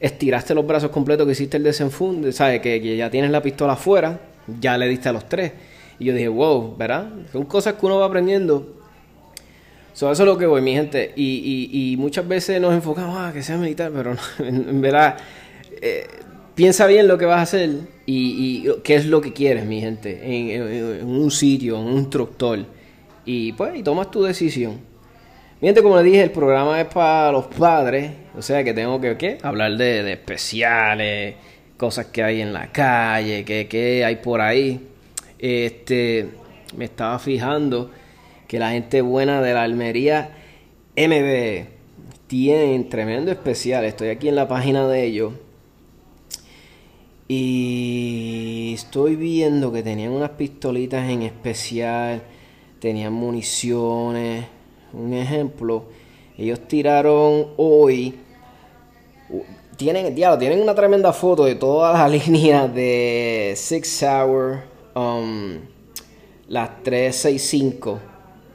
estiraste 0.00 0.54
los 0.54 0.66
brazos 0.66 0.90
completos 0.90 1.26
que 1.26 1.32
hiciste 1.32 1.58
el 1.58 1.62
desenfunde, 1.62 2.32
¿sabes? 2.32 2.60
Que, 2.60 2.96
ya 2.96 3.10
tienes 3.10 3.30
la 3.30 3.42
pistola 3.42 3.74
afuera, 3.74 4.18
ya 4.60 4.76
le 4.78 4.88
diste 4.88 5.10
a 5.10 5.12
los 5.12 5.28
tres. 5.28 5.52
Y 5.98 6.06
yo 6.06 6.14
dije, 6.14 6.28
wow, 6.28 6.76
¿verdad? 6.76 7.10
Son 7.30 7.44
cosas 7.44 7.74
que 7.74 7.84
uno 7.84 7.98
va 7.98 8.06
aprendiendo. 8.06 8.76
eso 9.92 10.10
es 10.10 10.18
lo 10.20 10.38
que 10.38 10.46
voy, 10.46 10.62
mi 10.62 10.72
gente. 10.72 11.12
Y, 11.14 11.94
muchas 11.98 12.26
veces 12.26 12.60
nos 12.60 12.72
enfocamos, 12.72 13.16
ah, 13.18 13.30
que 13.32 13.42
sea 13.42 13.58
militar, 13.58 13.92
pero 13.94 14.16
en, 14.38 14.80
verdad, 14.80 15.18
eh, 15.82 16.06
piensa 16.54 16.86
bien 16.86 17.06
lo 17.06 17.18
que 17.18 17.26
vas 17.26 17.38
a 17.38 17.42
hacer 17.42 17.70
y, 18.06 18.66
qué 18.82 18.94
es 18.94 19.04
lo 19.06 19.20
que 19.20 19.34
quieres, 19.34 19.66
mi 19.66 19.80
gente, 19.80 20.20
en, 20.22 21.00
en 21.00 21.06
un 21.06 21.30
sitio, 21.30 21.78
en 21.78 21.84
un 21.84 21.98
instructor. 21.98 22.64
Y 23.26 23.52
pues, 23.52 23.76
y 23.76 23.82
tomas 23.82 24.10
tu 24.10 24.22
decisión. 24.22 24.80
Miente, 25.60 25.82
como 25.82 25.98
le 25.98 26.02
dije, 26.02 26.22
el 26.22 26.30
programa 26.30 26.80
es 26.80 26.86
para 26.86 27.30
los 27.32 27.46
padres, 27.48 28.12
o 28.36 28.42
sea 28.42 28.64
que 28.64 28.74
tengo 28.74 29.00
que 29.00 29.38
hablar 29.42 29.76
de, 29.76 30.12
especiales, 30.12 31.34
cosas 31.76 32.06
que 32.06 32.22
hay 32.22 32.40
en 32.40 32.52
la 32.52 32.70
calle, 32.72 33.44
que, 33.44 34.04
hay 34.04 34.16
por 34.16 34.40
ahí. 34.40 34.86
Este, 35.38 36.28
me 36.76 36.84
estaba 36.84 37.18
fijando 37.18 37.90
que 38.46 38.58
la 38.58 38.70
gente 38.70 39.00
buena 39.00 39.40
de 39.40 39.54
la 39.54 39.62
Almería 39.62 40.30
MB 40.96 41.66
tienen 42.26 42.88
tremendo 42.88 43.30
especial. 43.30 43.84
Estoy 43.84 44.08
aquí 44.08 44.28
en 44.28 44.36
la 44.36 44.48
página 44.48 44.86
de 44.86 45.04
ellos. 45.04 45.32
Y 47.28 48.72
estoy 48.74 49.14
viendo 49.16 49.72
que 49.72 49.82
tenían 49.82 50.10
unas 50.10 50.30
pistolitas 50.30 51.08
en 51.08 51.22
especial, 51.22 52.22
tenían 52.80 53.12
municiones 53.12 54.46
un 54.92 55.14
ejemplo, 55.14 55.84
ellos 56.40 56.66
tiraron 56.66 57.48
hoy, 57.58 58.14
tienen, 59.76 60.14
tienen 60.14 60.62
una 60.62 60.74
tremenda 60.74 61.12
foto 61.12 61.44
de 61.44 61.54
toda 61.54 61.92
la 61.92 62.08
línea 62.16 62.66
de 62.66 63.52
Six 63.54 64.02
Hour, 64.02 64.62
um, 64.94 65.58
las 66.48 66.82
365. 66.82 68.00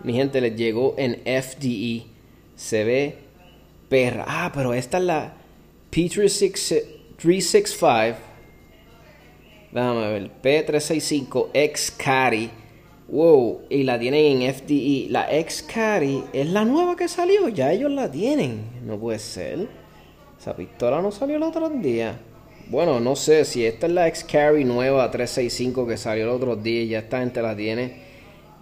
Mi 0.04 0.14
gente 0.14 0.42
les 0.42 0.56
llegó 0.56 0.96
en 0.98 1.22
FDE. 1.26 2.08
Se 2.56 2.84
ve 2.84 3.20
perra. 3.88 4.26
Ah, 4.28 4.52
pero 4.52 4.74
esta 4.74 4.98
es 4.98 5.04
la 5.04 5.36
P365. 5.92 8.16
Déjame 9.72 10.12
ver. 10.12 10.32
P365 10.42 11.50
X 11.54 11.94
Cari 11.96 12.50
Wow, 13.08 13.62
y 13.70 13.84
la 13.84 14.00
tienen 14.00 14.42
en 14.42 14.54
FDE. 14.54 15.08
La 15.10 15.32
X-Carry 15.32 16.24
es 16.34 16.50
la 16.50 16.66
nueva 16.66 16.96
que 16.96 17.08
salió, 17.08 17.50
ya 17.50 17.72
ellos 17.72 17.92
la 17.92 18.10
tienen. 18.10 18.66
No 18.84 18.98
puede 18.98 19.20
ser. 19.20 19.68
Esa 20.40 20.56
pistola 20.56 21.02
no 21.02 21.12
salió 21.12 21.36
el 21.36 21.44
otro 21.44 21.70
día. 21.70 22.20
Bueno, 22.68 23.00
no 23.00 23.16
sé 23.16 23.46
si 23.46 23.64
esta 23.64 23.86
es 23.86 23.94
la 23.94 24.08
X-Carry 24.08 24.66
nueva 24.66 25.12
365 25.12 25.86
que 25.86 25.98
salió 25.98 26.24
el 26.24 26.32
otro 26.32 26.56
día 26.56 26.82
y 26.82 26.88
ya 26.90 27.00
esta 27.00 27.20
gente 27.20 27.42
la 27.44 27.56
tiene 27.56 28.02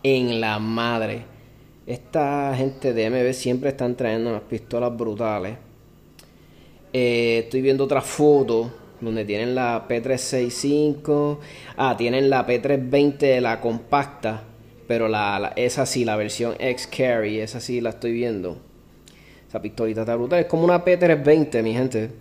en 0.03 0.41
la 0.41 0.59
madre. 0.59 1.23
Esta 1.87 2.53
gente 2.55 2.93
de 2.93 3.09
MB 3.09 3.33
siempre 3.33 3.69
están 3.69 3.95
trayendo 3.95 4.29
unas 4.29 4.43
pistolas 4.43 4.95
brutales. 4.95 5.55
Eh, 6.91 7.43
estoy 7.45 7.61
viendo 7.61 7.85
otra 7.85 8.01
foto 8.01 8.71
donde 9.03 9.25
tienen 9.25 9.55
la 9.55 9.87
P365. 9.87 11.39
Ah, 11.77 11.95
tienen 11.97 12.29
la 12.29 12.45
P320, 12.47 13.39
la 13.39 13.59
compacta. 13.59 14.43
Pero 14.87 15.07
la, 15.07 15.53
esa 15.55 15.85
sí, 15.85 16.05
la 16.05 16.15
versión 16.15 16.55
X-Carry, 16.59 17.39
esa 17.39 17.59
sí 17.59 17.81
la 17.81 17.91
estoy 17.91 18.11
viendo. 18.11 18.57
Esa 19.47 19.61
pistolita 19.61 20.01
está 20.01 20.15
brutal. 20.15 20.39
Es 20.39 20.45
como 20.47 20.63
una 20.63 20.83
P320, 20.83 21.63
mi 21.63 21.73
gente. 21.73 22.11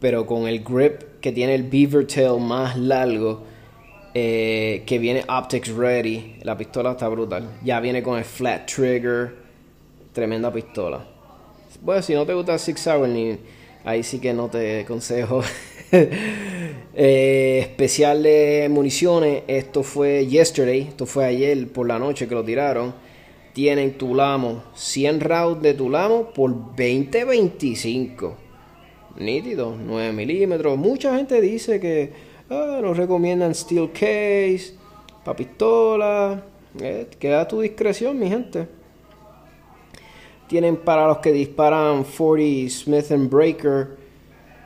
Pero 0.00 0.26
con 0.26 0.46
el 0.46 0.62
grip 0.62 1.20
que 1.20 1.32
tiene 1.32 1.54
el 1.54 1.64
Beaver 1.64 2.06
Tail 2.06 2.40
más 2.40 2.76
largo. 2.76 3.42
Eh, 4.18 4.82
que 4.86 4.98
viene 4.98 5.24
optics 5.28 5.68
ready. 5.68 6.36
La 6.42 6.56
pistola 6.56 6.92
está 6.92 7.06
brutal. 7.08 7.58
Ya 7.62 7.80
viene 7.80 8.02
con 8.02 8.16
el 8.16 8.24
flat 8.24 8.66
trigger. 8.66 9.34
Tremenda 10.14 10.50
pistola. 10.50 11.04
Bueno, 11.82 12.00
si 12.00 12.14
no 12.14 12.24
te 12.24 12.32
gusta 12.32 12.56
Six 12.56 12.86
Hour 12.86 13.08
ni 13.08 13.36
ahí 13.86 14.02
sí 14.02 14.18
que 14.18 14.34
no 14.34 14.50
te 14.50 14.80
aconsejo. 14.80 15.40
Eh, 16.98 17.58
especial 17.60 18.22
de 18.22 18.68
municiones, 18.70 19.42
esto 19.48 19.82
fue 19.82 20.26
yesterday, 20.26 20.80
esto 20.80 21.04
fue 21.04 21.26
ayer 21.26 21.68
por 21.68 21.86
la 21.86 21.98
noche 21.98 22.26
que 22.26 22.34
lo 22.34 22.42
tiraron. 22.42 22.94
Tienen 23.52 23.98
Tulamo, 23.98 24.64
100 24.74 25.20
rounds 25.20 25.62
de 25.62 25.74
Tulamo 25.74 26.30
por 26.32 26.74
20-25. 26.74 28.32
Nítido, 29.18 29.76
9 29.78 30.12
milímetros. 30.14 30.78
Mucha 30.78 31.14
gente 31.18 31.38
dice 31.42 31.78
que 31.80 32.12
ah, 32.48 32.78
nos 32.80 32.96
recomiendan 32.96 33.54
steel 33.54 33.90
case, 33.92 34.72
para 35.22 35.36
pistola. 35.36 36.44
Eh, 36.80 37.08
queda 37.18 37.42
a 37.42 37.48
tu 37.48 37.60
discreción, 37.60 38.18
mi 38.18 38.30
gente. 38.30 38.68
Tienen 40.46 40.76
para 40.76 41.06
los 41.08 41.18
que 41.18 41.32
disparan 41.32 42.04
40 42.04 42.70
Smith 42.70 43.10
Breaker, 43.28 43.96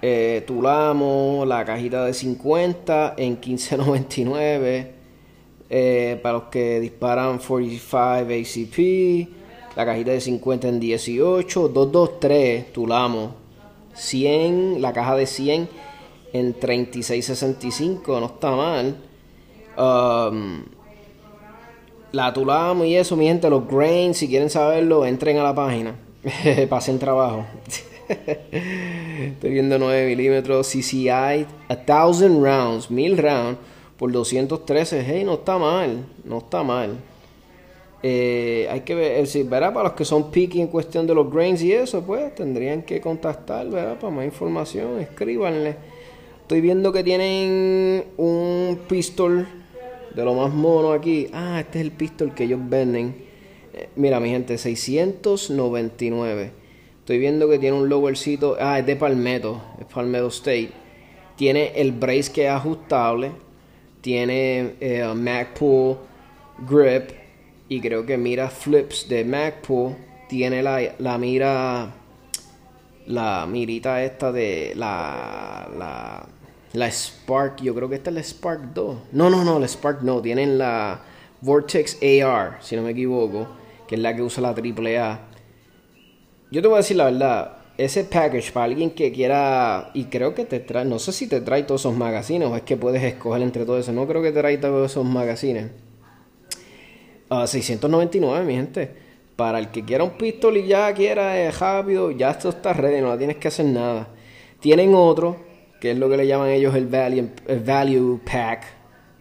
eh, 0.02 0.44
Tulamo, 0.46 1.44
la 1.46 1.64
cajita 1.64 2.04
de 2.04 2.12
50 2.12 3.14
en 3.16 3.40
15.99. 3.40 4.92
Eh, 5.72 6.18
para 6.22 6.34
los 6.34 6.44
que 6.44 6.80
disparan 6.80 7.38
45 7.38 7.96
ACP, 7.96 9.28
la 9.76 9.86
cajita 9.86 10.10
de 10.10 10.20
50 10.20 10.68
en 10.68 10.80
18. 10.80 11.68
223 11.68 12.72
Tulamo. 12.72 13.34
100, 13.94 14.82
la 14.82 14.92
caja 14.92 15.16
de 15.16 15.26
100 15.26 15.68
en 16.32 16.54
36.65, 16.58 18.20
no 18.20 18.26
está 18.26 18.50
mal. 18.50 18.96
Um, 19.76 20.64
la 22.12 22.32
Tulamo 22.32 22.84
y 22.84 22.96
eso, 22.96 23.16
mi 23.16 23.26
gente, 23.26 23.48
los 23.48 23.66
grains, 23.66 24.18
si 24.18 24.28
quieren 24.28 24.50
saberlo, 24.50 25.06
entren 25.06 25.38
a 25.38 25.42
la 25.42 25.54
página. 25.54 25.94
Pasen 26.68 26.98
trabajo. 26.98 27.46
Estoy 28.08 29.50
viendo 29.50 29.78
9 29.78 30.06
milímetros 30.06 30.68
CCI, 30.68 31.46
a 31.68 31.76
thousand 31.86 32.42
rounds, 32.42 32.90
1000 32.90 33.18
rounds 33.18 33.58
por 33.96 34.10
213. 34.10 35.04
Hey, 35.06 35.24
no 35.24 35.34
está 35.34 35.58
mal, 35.58 36.04
no 36.24 36.38
está 36.38 36.62
mal. 36.62 36.96
Eh, 38.02 38.66
hay 38.70 38.80
que 38.80 38.94
ver, 38.94 39.26
si, 39.26 39.42
¿verdad? 39.42 39.74
Para 39.74 39.90
los 39.90 39.92
que 39.92 40.04
son 40.04 40.30
picky 40.30 40.60
en 40.60 40.68
cuestión 40.68 41.06
de 41.06 41.14
los 41.14 41.30
grains 41.30 41.62
y 41.62 41.72
eso, 41.72 42.02
pues 42.02 42.34
tendrían 42.34 42.82
que 42.82 43.00
contactar, 43.00 43.68
¿verdad? 43.68 43.98
Para 43.98 44.12
más 44.12 44.24
información, 44.24 44.98
escríbanle. 45.00 45.76
Estoy 46.42 46.62
viendo 46.62 46.92
que 46.92 47.04
tienen 47.04 48.06
un 48.16 48.80
pistol 48.88 49.46
de 50.14 50.24
lo 50.24 50.34
más 50.34 50.52
mono 50.52 50.92
aquí. 50.92 51.28
Ah, 51.32 51.60
este 51.60 51.78
es 51.78 51.84
el 51.84 51.92
pistol 51.92 52.34
que 52.34 52.44
ellos 52.44 52.60
venden. 52.62 53.14
Eh, 53.72 53.88
mira, 53.96 54.20
mi 54.20 54.30
gente, 54.30 54.58
699. 54.58 56.52
Estoy 56.98 57.18
viendo 57.18 57.48
que 57.48 57.58
tiene 57.58 57.76
un 57.76 57.88
lowercito. 57.88 58.56
Ah, 58.60 58.78
es 58.78 58.86
de 58.86 58.96
Palmetto. 58.96 59.62
Es 59.80 59.86
Palmetto 59.86 60.28
State. 60.28 60.70
Tiene 61.36 61.72
el 61.76 61.92
brace 61.92 62.32
que 62.32 62.46
es 62.46 62.50
ajustable. 62.50 63.32
Tiene 64.00 64.74
eh, 64.80 65.04
MacPool 65.14 65.98
grip. 66.68 67.10
Y 67.68 67.80
creo 67.80 68.04
que 68.04 68.16
mira 68.16 68.50
flips 68.50 69.08
de 69.08 69.24
MacPool. 69.24 69.94
Tiene 70.28 70.62
la, 70.62 70.80
la 70.98 71.18
mira. 71.18 71.94
La 73.06 73.46
mirita 73.46 74.04
esta 74.04 74.30
de 74.30 74.72
la. 74.76 75.68
La 75.78 76.26
la 76.72 76.90
Spark, 76.90 77.60
yo 77.62 77.74
creo 77.74 77.88
que 77.88 77.96
esta 77.96 78.10
es 78.10 78.14
la 78.14 78.22
Spark 78.22 78.72
2. 78.74 78.96
No, 79.12 79.30
no, 79.30 79.44
no, 79.44 79.58
la 79.58 79.66
Spark 79.66 80.02
no. 80.02 80.22
Tienen 80.22 80.58
la 80.58 81.00
Vortex 81.40 81.98
AR, 82.02 82.58
si 82.60 82.76
no 82.76 82.82
me 82.82 82.90
equivoco, 82.90 83.48
que 83.88 83.96
es 83.96 84.00
la 84.00 84.14
que 84.14 84.22
usa 84.22 84.42
la 84.42 84.50
AAA. 84.50 85.20
Yo 86.52 86.62
te 86.62 86.68
voy 86.68 86.76
a 86.76 86.78
decir 86.78 86.96
la 86.96 87.04
verdad, 87.04 87.58
ese 87.76 88.04
package 88.04 88.52
para 88.52 88.66
alguien 88.66 88.90
que 88.90 89.12
quiera, 89.12 89.90
y 89.94 90.04
creo 90.04 90.34
que 90.34 90.44
te 90.44 90.60
trae, 90.60 90.84
no 90.84 90.98
sé 90.98 91.12
si 91.12 91.26
te 91.28 91.40
trae 91.40 91.62
todos 91.64 91.82
esos 91.82 91.96
magazines 91.96 92.48
o 92.48 92.56
es 92.56 92.62
que 92.62 92.76
puedes 92.76 93.02
escoger 93.02 93.42
entre 93.42 93.64
todos 93.64 93.80
eso. 93.80 93.92
No 93.92 94.06
creo 94.06 94.22
que 94.22 94.32
te 94.32 94.40
trae 94.40 94.58
todos 94.58 94.90
esos 94.90 95.04
magazines. 95.04 95.70
699, 97.30 98.44
mi 98.44 98.54
gente. 98.54 99.10
Para 99.36 99.58
el 99.58 99.70
que 99.70 99.84
quiera 99.84 100.04
un 100.04 100.10
pistol 100.10 100.58
y 100.58 100.66
ya 100.66 100.92
quiera 100.92 101.40
eh, 101.40 101.50
rápido, 101.50 102.10
ya 102.10 102.30
esto 102.30 102.50
está 102.50 102.74
ready, 102.74 103.00
no 103.00 103.08
la 103.08 103.16
tienes 103.16 103.38
que 103.38 103.48
hacer 103.48 103.64
nada. 103.64 104.08
Tienen 104.60 104.94
otro 104.94 105.49
que 105.80 105.92
es 105.92 105.98
lo 105.98 106.10
que 106.10 106.18
le 106.18 106.26
llaman 106.26 106.50
ellos 106.50 106.74
el 106.74 106.86
Value, 106.86 107.30
value 107.64 108.20
Pack. 108.24 108.64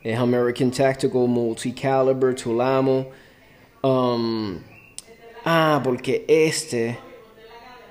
Es 0.03 0.17
American 0.17 0.71
Tactical 0.71 1.27
Multi-Caliber 1.27 2.35
Tulamo. 2.35 3.07
Um, 3.81 4.57
ah, 5.45 5.81
porque 5.83 6.25
este, 6.27 6.97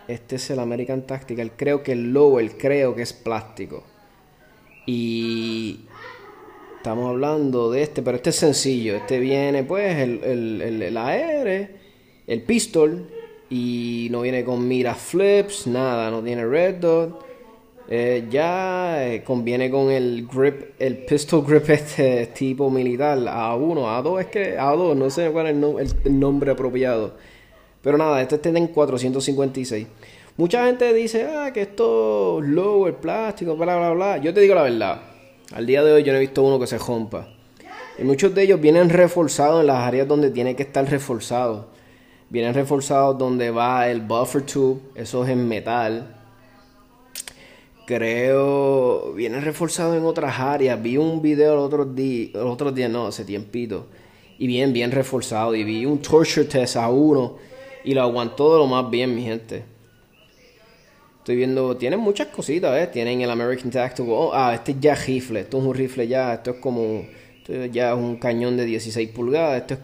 este 0.06 0.36
es 0.36 0.50
el 0.50 0.58
American 0.58 1.06
Tactical. 1.06 1.52
Creo 1.56 1.82
que 1.82 1.92
el 1.92 2.12
lower, 2.12 2.56
creo 2.58 2.94
que 2.94 3.02
es 3.02 3.12
plástico. 3.14 3.84
Y 4.86 5.80
estamos 6.76 7.08
hablando 7.08 7.70
de 7.70 7.82
este, 7.82 8.02
pero 8.02 8.16
este 8.16 8.30
es 8.30 8.36
sencillo. 8.36 8.96
Este 8.96 9.18
viene, 9.18 9.64
pues, 9.64 9.96
el, 9.96 10.22
el, 10.24 10.62
el, 10.62 10.82
el 10.82 10.96
AR, 10.96 11.70
el 12.26 12.42
pistol. 12.42 13.08
Y 13.50 14.08
no 14.10 14.20
viene 14.20 14.44
con 14.44 14.68
mira 14.68 14.94
flips, 14.94 15.66
nada, 15.66 16.10
no 16.10 16.22
tiene 16.22 16.44
red 16.44 16.74
dot. 16.74 17.27
Eh, 17.90 18.26
ya 18.30 19.06
eh, 19.06 19.24
conviene 19.24 19.70
con 19.70 19.90
el 19.90 20.28
grip, 20.30 20.74
el 20.78 20.98
pistol 21.06 21.42
grip 21.42 21.70
este 21.70 22.26
tipo 22.26 22.70
militar, 22.70 23.16
A1, 23.18 24.02
A2 24.02 24.20
es 24.20 24.26
que 24.26 24.58
A2, 24.58 24.94
no 24.94 25.08
sé 25.08 25.30
cuál 25.30 25.46
es 25.46 25.94
el, 26.04 26.20
nombre 26.20 26.50
apropiado. 26.50 27.14
Pero 27.80 27.96
nada, 27.96 28.20
este 28.20 28.34
está 28.34 28.50
en 28.50 28.66
456. 28.66 29.86
Mucha 30.36 30.66
gente 30.66 30.92
dice, 30.92 31.28
ah, 31.34 31.50
que 31.52 31.62
esto 31.62 32.42
es 32.42 32.48
low, 32.50 32.86
el 32.86 32.94
plástico, 32.94 33.56
bla, 33.56 33.76
bla, 33.76 33.90
bla. 33.92 34.18
Yo 34.18 34.34
te 34.34 34.40
digo 34.40 34.54
la 34.54 34.62
verdad, 34.62 35.00
al 35.54 35.66
día 35.66 35.82
de 35.82 35.92
hoy 35.92 36.02
yo 36.02 36.12
no 36.12 36.18
he 36.18 36.20
visto 36.20 36.42
uno 36.42 36.60
que 36.60 36.66
se 36.66 36.76
rompa. 36.76 37.28
Y 37.98 38.04
muchos 38.04 38.34
de 38.34 38.42
ellos 38.42 38.60
vienen 38.60 38.90
reforzados 38.90 39.62
en 39.62 39.66
las 39.66 39.78
áreas 39.78 40.06
donde 40.06 40.30
tiene 40.30 40.54
que 40.54 40.64
estar 40.64 40.88
reforzado. 40.88 41.68
Vienen 42.28 42.52
reforzados 42.52 43.16
donde 43.16 43.50
va 43.50 43.88
el 43.88 44.02
buffer 44.02 44.42
tube, 44.42 44.80
eso 44.94 45.24
es 45.24 45.30
en 45.30 45.48
metal 45.48 46.17
creo, 47.88 49.14
viene 49.14 49.40
reforzado 49.40 49.96
en 49.96 50.04
otras 50.04 50.38
áreas. 50.38 50.80
Vi 50.80 50.98
un 50.98 51.22
video 51.22 51.54
el 51.54 51.58
otro 51.60 51.86
día, 51.86 52.28
el 52.34 52.46
otro 52.46 52.70
día 52.70 52.86
no, 52.86 53.06
hace 53.06 53.24
tiempito, 53.24 53.86
y 54.38 54.46
bien, 54.46 54.74
bien 54.74 54.90
reforzado. 54.92 55.54
Y 55.54 55.64
vi 55.64 55.86
un 55.86 56.02
torture 56.02 56.44
test 56.44 56.76
a 56.76 56.90
uno 56.90 57.38
y 57.84 57.94
lo 57.94 58.02
aguantó 58.02 58.52
de 58.52 58.58
lo 58.58 58.66
más 58.66 58.90
bien, 58.90 59.14
mi 59.14 59.22
gente. 59.22 59.64
Estoy 61.16 61.36
viendo, 61.36 61.78
tienen 61.78 62.00
muchas 62.00 62.28
cositas, 62.28 62.78
¿eh? 62.78 62.88
Tienen 62.88 63.22
el 63.22 63.30
American 63.30 63.70
Tactical. 63.70 64.12
Oh, 64.12 64.32
ah, 64.34 64.54
este 64.54 64.72
es 64.72 64.80
ya 64.80 64.94
rifle, 64.94 65.40
esto 65.40 65.58
es 65.58 65.64
un 65.64 65.74
rifle 65.74 66.06
ya, 66.06 66.34
esto 66.34 66.50
es 66.50 66.56
como, 66.58 67.06
esto 67.38 67.64
ya 67.66 67.92
es 67.92 67.96
un 67.96 68.16
cañón 68.16 68.58
de 68.58 68.66
16 68.66 69.08
pulgadas, 69.10 69.62
esto 69.62 69.74
es 69.74 69.80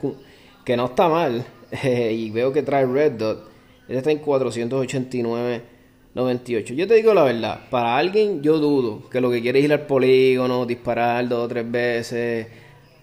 que 0.63 0.77
no 0.77 0.87
está 0.87 1.09
mal. 1.09 1.43
y 1.83 2.31
veo 2.31 2.53
que 2.53 2.63
trae 2.63 2.85
Red 2.85 3.13
Dot. 3.13 3.51
Este 3.89 3.97
está 3.97 4.11
en 4.11 4.19
489 4.19 5.74
98. 6.15 6.75
Yo 6.75 6.87
te 6.87 6.95
digo 6.95 7.13
la 7.13 7.25
verdad, 7.25 7.69
para 7.71 7.97
alguien 7.97 8.41
yo 8.43 8.59
dudo 8.59 9.09
que 9.11 9.21
lo 9.21 9.31
que 9.31 9.43
quiere 9.43 9.59
es 9.59 9.65
ir 9.65 9.73
al 9.73 9.87
polígono, 9.87 10.65
disparar 10.65 11.29
dos 11.29 11.45
o 11.45 11.49
tres 11.49 11.69
veces, 11.71 12.47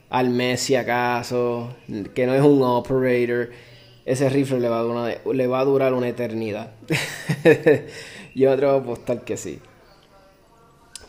al 0.09 0.29
mes 0.29 0.61
si 0.61 0.75
acaso, 0.75 1.75
que 2.15 2.25
no 2.25 2.33
es 2.33 2.41
un 2.41 2.61
operator, 2.63 3.49
ese 4.05 4.29
rifle 4.29 4.59
le 4.59 4.69
va 4.69 4.79
a 4.79 4.83
durar, 4.83 5.21
le 5.25 5.47
va 5.47 5.59
a 5.59 5.65
durar 5.65 5.93
una 5.93 6.07
eternidad. 6.07 6.71
yo 8.35 8.49
me 8.49 8.53
atrevo 8.53 8.73
a 8.73 8.77
apostar 8.77 9.23
que 9.23 9.35
sí. 9.35 9.59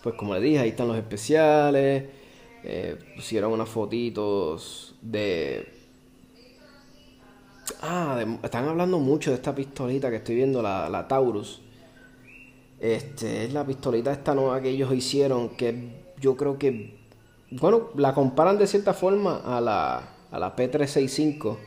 Pues 0.03 0.17
como 0.17 0.35
le 0.35 0.41
dije, 0.41 0.59
ahí 0.59 0.71
están 0.71 0.89
los 0.89 0.97
especiales. 0.97 2.05
Eh, 2.65 2.97
pusieron 3.17 3.53
unas 3.53 3.69
fotitos 3.69 4.97
de... 5.01 5.69
Ah, 7.81 8.25
están 8.43 8.69
hablando 8.69 8.99
mucho 8.99 9.31
de 9.31 9.37
esta 9.37 9.55
pistolita 9.55 10.11
que 10.11 10.17
estoy 10.17 10.35
viendo, 10.35 10.61
la, 10.61 10.89
la 10.89 11.07
Taurus. 11.07 11.61
Este, 12.83 13.45
es 13.45 13.53
la 13.53 13.65
pistolita 13.65 14.11
esta 14.11 14.35
nueva 14.35 14.61
que 14.61 14.71
ellos 14.71 14.93
hicieron, 14.93 15.51
que 15.51 16.03
yo 16.21 16.37
creo 16.37 16.59
que, 16.59 16.99
bueno, 17.53 17.91
la 17.95 18.13
comparan 18.13 18.59
de 18.59 18.67
cierta 18.67 18.93
forma 18.93 19.37
a 19.37 19.61
la, 19.61 20.03
a 20.33 20.39
la 20.41 20.57
P365. 20.57 21.59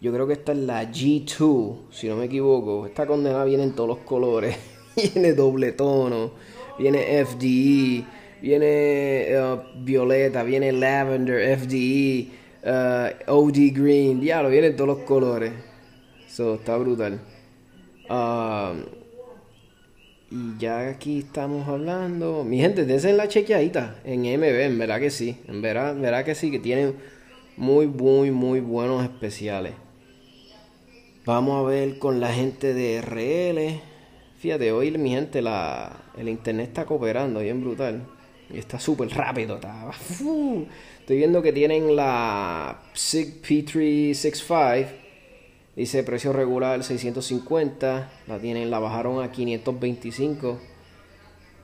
Yo 0.00 0.12
creo 0.12 0.28
que 0.28 0.34
esta 0.34 0.52
es 0.52 0.58
la 0.58 0.84
G2, 0.84 1.90
si 1.90 2.06
no 2.06 2.14
me 2.14 2.26
equivoco. 2.26 2.86
Esta 2.86 3.04
condenada 3.04 3.44
viene 3.46 3.64
en 3.64 3.72
todos 3.72 3.88
los 3.88 3.98
colores. 3.98 4.56
viene 4.96 5.32
doble 5.32 5.72
tono, 5.72 6.30
viene 6.78 7.24
FDE, 7.24 8.04
viene 8.40 9.26
uh, 9.40 9.82
violeta, 9.82 10.44
viene 10.44 10.70
lavender, 10.70 11.58
FDE, 11.58 12.28
uh, 12.64 13.32
OD 13.32 13.72
green. 13.72 14.22
Ya 14.22 14.40
lo 14.40 14.50
viene 14.50 14.68
en 14.68 14.76
todos 14.76 14.98
los 14.98 14.98
colores. 14.98 15.52
Eso 16.28 16.54
está 16.54 16.76
brutal. 16.76 17.18
Um, 18.08 18.97
y 20.30 20.58
ya 20.58 20.88
aquí 20.88 21.20
estamos 21.20 21.66
hablando. 21.68 22.44
Mi 22.44 22.58
gente, 22.58 22.84
dense 22.84 23.12
la 23.12 23.28
chequeadita 23.28 23.96
en 24.04 24.20
MB, 24.20 24.44
en 24.44 24.78
verdad 24.78 25.00
que 25.00 25.10
sí. 25.10 25.38
En 25.46 25.62
verdad, 25.62 25.92
en 25.92 26.02
verdad 26.02 26.24
que 26.24 26.34
sí, 26.34 26.50
que 26.50 26.58
tienen 26.58 26.94
muy, 27.56 27.86
muy, 27.86 28.30
muy 28.30 28.60
buenos 28.60 29.02
especiales. 29.02 29.72
Vamos 31.24 31.64
a 31.64 31.68
ver 31.68 31.98
con 31.98 32.20
la 32.20 32.32
gente 32.32 32.74
de 32.74 33.00
RL. 33.00 33.80
Fíjate, 34.38 34.70
hoy 34.72 34.90
mi 34.98 35.10
gente, 35.10 35.40
la, 35.40 35.96
el 36.16 36.28
internet 36.28 36.68
está 36.68 36.84
cooperando 36.84 37.40
bien 37.40 37.62
brutal. 37.62 38.06
Y 38.50 38.58
está 38.58 38.78
súper 38.78 39.08
rápido. 39.10 39.56
Está, 39.56 39.90
estoy 41.00 41.16
viendo 41.16 41.40
que 41.42 41.52
tienen 41.52 41.96
la 41.96 42.82
SIG 42.92 43.42
P365 43.42 45.07
Dice 45.78 46.02
precio 46.02 46.32
regular 46.32 46.82
650. 46.82 48.10
La 48.26 48.40
tienen, 48.40 48.68
la 48.68 48.80
bajaron 48.80 49.22
a 49.22 49.30
525. 49.30 50.58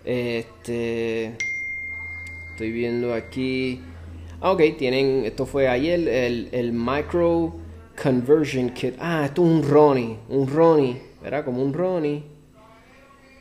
Este. 0.05 1.37
Estoy 2.53 2.71
viendo 2.71 3.13
aquí. 3.13 3.81
Ah, 4.41 4.53
ok, 4.53 4.63
tienen. 4.79 5.25
Esto 5.25 5.47
fue 5.47 5.67
ayer. 5.67 6.07
El, 6.07 6.49
el 6.53 6.73
Micro 6.73 7.57
Conversion 8.01 8.71
Kit. 8.71 8.95
Ah, 9.01 9.25
esto 9.25 9.43
es 9.43 9.49
un 9.51 9.69
Ronnie. 9.69 10.17
Un 10.29 10.47
Ronnie. 10.47 11.03
¿Verdad? 11.21 11.45
Como 11.45 11.61
un 11.61 11.75
Ronnie. 11.75 12.23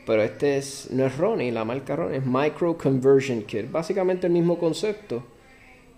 Pero 0.04 0.24
este 0.24 0.58
es. 0.58 0.88
No 0.90 1.06
es 1.06 1.16
Ronnie, 1.16 1.52
la 1.52 1.64
marca 1.64 1.94
Ronnie. 1.94 2.18
Es 2.18 2.26
Micro 2.26 2.76
Conversion 2.76 3.42
Kit. 3.42 3.70
Básicamente 3.70 4.26
el 4.26 4.32
mismo 4.32 4.58
concepto. 4.58 5.22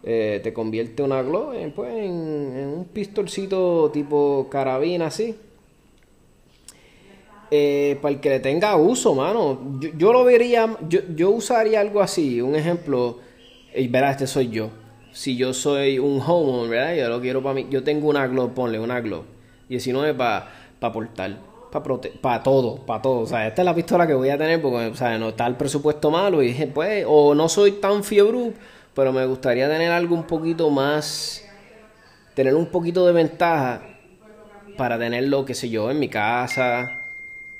Eh, 0.09 0.39
te 0.41 0.53
convierte 0.53 1.03
una 1.03 1.21
glow 1.21 1.53
en, 1.53 1.73
pues, 1.73 1.93
en, 1.93 2.15
un 2.15 2.85
pistolcito 2.93 3.91
tipo 3.93 4.47
carabina 4.49 5.07
así. 5.07 5.35
Eh, 7.51 7.99
para 8.01 8.15
el 8.15 8.21
que 8.21 8.31
le 8.31 8.39
tenga 8.39 8.77
uso, 8.77 9.17
mano. 9.17 9.81
Yo, 9.97 10.13
lo 10.13 10.23
vería, 10.23 10.77
yo, 10.89 11.01
yo, 11.17 11.31
usaría 11.31 11.81
algo 11.81 12.01
así. 12.01 12.41
Un 12.41 12.55
ejemplo, 12.55 13.19
y 13.75 13.89
verás, 13.89 14.13
este 14.13 14.29
soy 14.29 14.49
yo. 14.49 14.71
Si 15.11 15.37
yo 15.37 15.53
soy 15.53 15.99
un 15.99 16.21
homeowner, 16.21 16.71
¿verdad? 16.71 16.95
Yo 16.95 17.09
lo 17.09 17.21
quiero 17.21 17.43
para 17.43 17.57
mí. 17.57 17.67
Yo 17.69 17.83
tengo 17.83 18.09
una 18.09 18.29
glow, 18.29 18.55
ponle 18.55 18.79
una 18.79 19.01
glow. 19.01 19.25
19 19.69 20.15
para 20.15 20.49
pa 20.79 20.93
portar. 20.93 21.37
Para 21.73 21.85
pa 22.21 22.43
todo, 22.45 22.77
para 22.87 23.03
todo. 23.03 23.21
O 23.23 23.27
sea, 23.27 23.49
esta 23.49 23.63
es 23.63 23.67
la 23.67 23.75
pistola 23.75 24.07
que 24.07 24.15
voy 24.15 24.29
a 24.29 24.39
tener 24.39 24.63
porque, 24.63 24.87
o 24.87 24.95
sea, 24.95 25.19
no 25.19 25.31
está 25.31 25.49
el 25.49 25.57
presupuesto 25.57 26.13
malo. 26.13 26.45
Y 26.45 26.49
dije, 26.49 26.69
pues, 26.69 27.05
o 27.09 27.35
no 27.35 27.49
soy 27.49 27.73
tan 27.73 28.05
fiebre 28.05 28.53
pero 28.97 29.13
me 29.13 29.27
gustaría 29.27 29.69
tener 29.69 29.93
algo 29.93 30.17
un 30.17 30.25
poquito 30.27 30.71
más, 30.71 31.45
tener 32.35 32.55
un 32.57 32.67
poquito 32.67 33.07
de 33.07 33.13
ventaja 33.13 33.83
para 34.77 34.99
tenerlo, 34.99 35.45
qué 35.45 35.55
sé 35.55 35.71
yo, 35.71 35.91
en 35.91 36.01
mi 36.01 36.09
casa. 36.09 37.03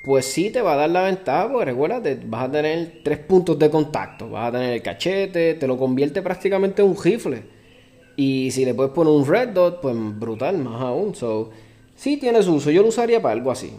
Pues 0.03 0.27
sí 0.27 0.51
te 0.51 0.63
va 0.63 0.75
a 0.75 0.77
dar 0.77 0.91
la 0.91 1.03
ventaja, 1.05 1.49
porque 1.51 1.67
recuerda, 1.67 2.03
vas 2.27 2.49
a 2.49 2.53
tener 2.53 3.01
tres 3.05 3.19
puntos 3.19 3.59
de 3.59 3.71
contacto. 3.71 4.31
Vas 4.31 4.49
a 4.49 4.53
tener 4.53 4.75
el 4.75 4.83
cachete, 4.83 5.55
te 5.55 5.67
lo 5.67 5.79
convierte 5.79 6.23
prácticamente 6.23 6.83
en 6.83 6.89
un 6.89 6.97
rifle. 7.03 7.45
Y 8.17 8.51
si 8.53 8.65
le 8.65 8.75
puedes 8.75 8.93
poner 8.93 9.13
un 9.13 9.27
red 9.27 9.51
dot, 9.51 9.81
pues 9.83 9.95
brutal, 10.19 10.59
más 10.59 10.81
aún. 10.83 11.15
So, 11.15 11.51
sí 11.95 12.19
tiene 12.19 12.43
su 12.43 12.55
uso, 12.55 12.71
yo 12.71 12.83
lo 12.83 12.89
usaría 12.89 13.21
para 13.23 13.35
algo 13.35 13.51
así. 13.51 13.73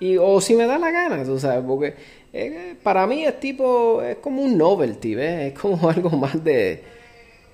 Y, 0.00 0.16
o 0.16 0.40
si 0.40 0.54
me 0.54 0.66
da 0.66 0.78
la 0.78 0.90
gana, 0.90 1.22
tú 1.24 1.38
sabes, 1.38 1.62
porque 1.64 1.94
para 2.82 3.06
mí 3.06 3.24
es 3.24 3.38
tipo, 3.38 4.02
es 4.02 4.16
como 4.16 4.42
un 4.42 4.56
novelty, 4.56 5.14
¿ves? 5.14 5.52
Es 5.52 5.58
como 5.58 5.90
algo 5.90 6.10
más 6.10 6.42
de 6.42 6.82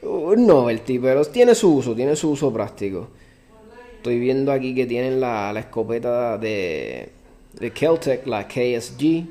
un 0.03 0.47
novelty, 0.47 0.99
pero 0.99 1.25
tiene 1.25 1.55
su 1.55 1.75
uso, 1.75 1.95
tiene 1.95 2.15
su 2.17 2.31
uso 2.31 2.53
práctico. 2.53 3.09
Estoy 3.97 4.21
viendo 4.21 4.53
aquí 4.53 4.75
que 4.75 4.87
tienen 4.87 5.21
la, 5.21 5.53
escopeta 5.59 6.39
de, 6.39 7.11
de 7.59 7.71
Keltec, 7.73 8.27
la 8.27 8.47
KSG, 8.47 9.27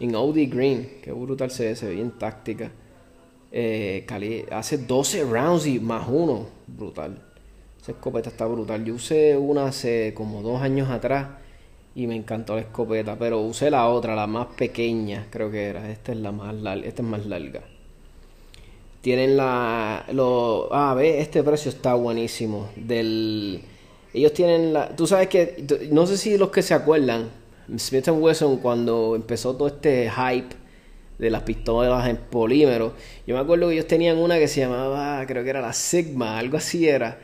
en 0.00 0.14
OD 0.14 0.48
Green, 0.48 0.88
que 1.02 1.12
brutal 1.12 1.50
se 1.50 1.74
ve 1.74 1.94
bien 1.94 2.12
táctica. 2.12 2.72
Eh, 3.52 4.06
hace 4.50 4.78
12 4.78 5.24
rounds 5.24 5.66
y 5.66 5.78
más 5.78 6.08
uno, 6.08 6.46
brutal. 6.66 7.22
Esa 7.80 7.92
escopeta 7.92 8.30
está 8.30 8.46
brutal. 8.46 8.84
Yo 8.84 8.94
usé 8.94 9.36
una 9.36 9.66
hace 9.66 10.12
como 10.14 10.42
dos 10.42 10.62
años 10.62 10.90
atrás 10.90 11.28
y 11.94 12.06
me 12.06 12.16
encantó 12.16 12.54
la 12.54 12.62
escopeta, 12.62 13.16
pero 13.18 13.40
usé 13.40 13.70
la 13.70 13.88
otra, 13.88 14.14
la 14.14 14.26
más 14.26 14.48
pequeña, 14.56 15.26
creo 15.30 15.50
que 15.50 15.64
era. 15.64 15.90
Esta 15.90 16.12
es 16.12 16.18
la 16.18 16.32
más 16.32 16.54
larga, 16.54 16.86
esta 16.86 17.02
es 17.02 17.08
más 17.08 17.26
larga. 17.26 17.62
Tienen 19.00 19.36
la 19.36 20.04
lo 20.12 20.68
ah, 20.72 20.94
ve, 20.94 21.20
este 21.20 21.42
precio 21.42 21.70
está 21.70 21.94
buenísimo 21.94 22.68
del 22.76 23.62
ellos 24.12 24.34
tienen 24.34 24.74
la 24.74 24.94
tú 24.94 25.06
sabes 25.06 25.28
que 25.28 25.64
no 25.90 26.06
sé 26.06 26.18
si 26.18 26.36
los 26.36 26.50
que 26.50 26.60
se 26.60 26.74
acuerdan 26.74 27.30
Smith 27.78 28.08
Wesson 28.08 28.58
cuando 28.58 29.14
empezó 29.16 29.56
todo 29.56 29.68
este 29.68 30.10
hype 30.10 30.54
de 31.18 31.30
las 31.30 31.42
pistolas 31.42 32.08
en 32.08 32.16
polímero, 32.16 32.94
yo 33.26 33.34
me 33.34 33.40
acuerdo 33.40 33.68
que 33.68 33.74
ellos 33.74 33.86
tenían 33.86 34.16
una 34.18 34.38
que 34.38 34.48
se 34.48 34.60
llamaba, 34.60 35.24
creo 35.26 35.44
que 35.44 35.50
era 35.50 35.60
la 35.60 35.74
Sigma, 35.74 36.38
algo 36.38 36.56
así 36.56 36.88
era 36.88 37.18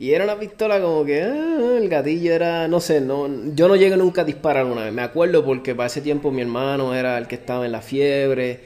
y 0.00 0.12
era 0.12 0.22
una 0.22 0.38
pistola 0.38 0.80
como 0.80 1.04
que 1.04 1.22
ah, 1.22 1.76
el 1.76 1.88
gatillo 1.88 2.32
era, 2.32 2.68
no 2.68 2.78
sé, 2.78 3.00
no, 3.00 3.28
yo 3.52 3.66
no 3.66 3.74
llegué 3.74 3.96
nunca 3.96 4.20
a 4.22 4.24
disparar 4.24 4.64
una 4.64 4.84
vez. 4.84 4.92
Me 4.92 5.02
acuerdo 5.02 5.44
porque 5.44 5.74
para 5.74 5.88
ese 5.88 6.00
tiempo 6.00 6.30
mi 6.30 6.40
hermano 6.42 6.94
era 6.94 7.18
el 7.18 7.26
que 7.26 7.34
estaba 7.34 7.66
en 7.66 7.72
la 7.72 7.80
fiebre 7.80 8.60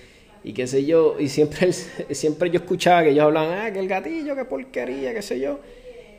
y 0.45 0.53
qué 0.53 0.67
sé 0.67 0.85
yo. 0.85 1.17
Y 1.19 1.31
siempre, 1.31 1.73
siempre 2.11 2.51
yo 2.51 2.59
escuchaba 2.61 3.03
que 3.03 3.11
ellos 3.11 3.25
hablaban, 3.25 3.59
ah, 3.61 3.73
que 3.73 3.79
el 3.79 3.89
gatillo, 3.89 4.37
qué 4.37 4.45
porquería, 4.45 5.15
qué 5.15 5.23
sé 5.23 5.41
yo. 5.41 5.61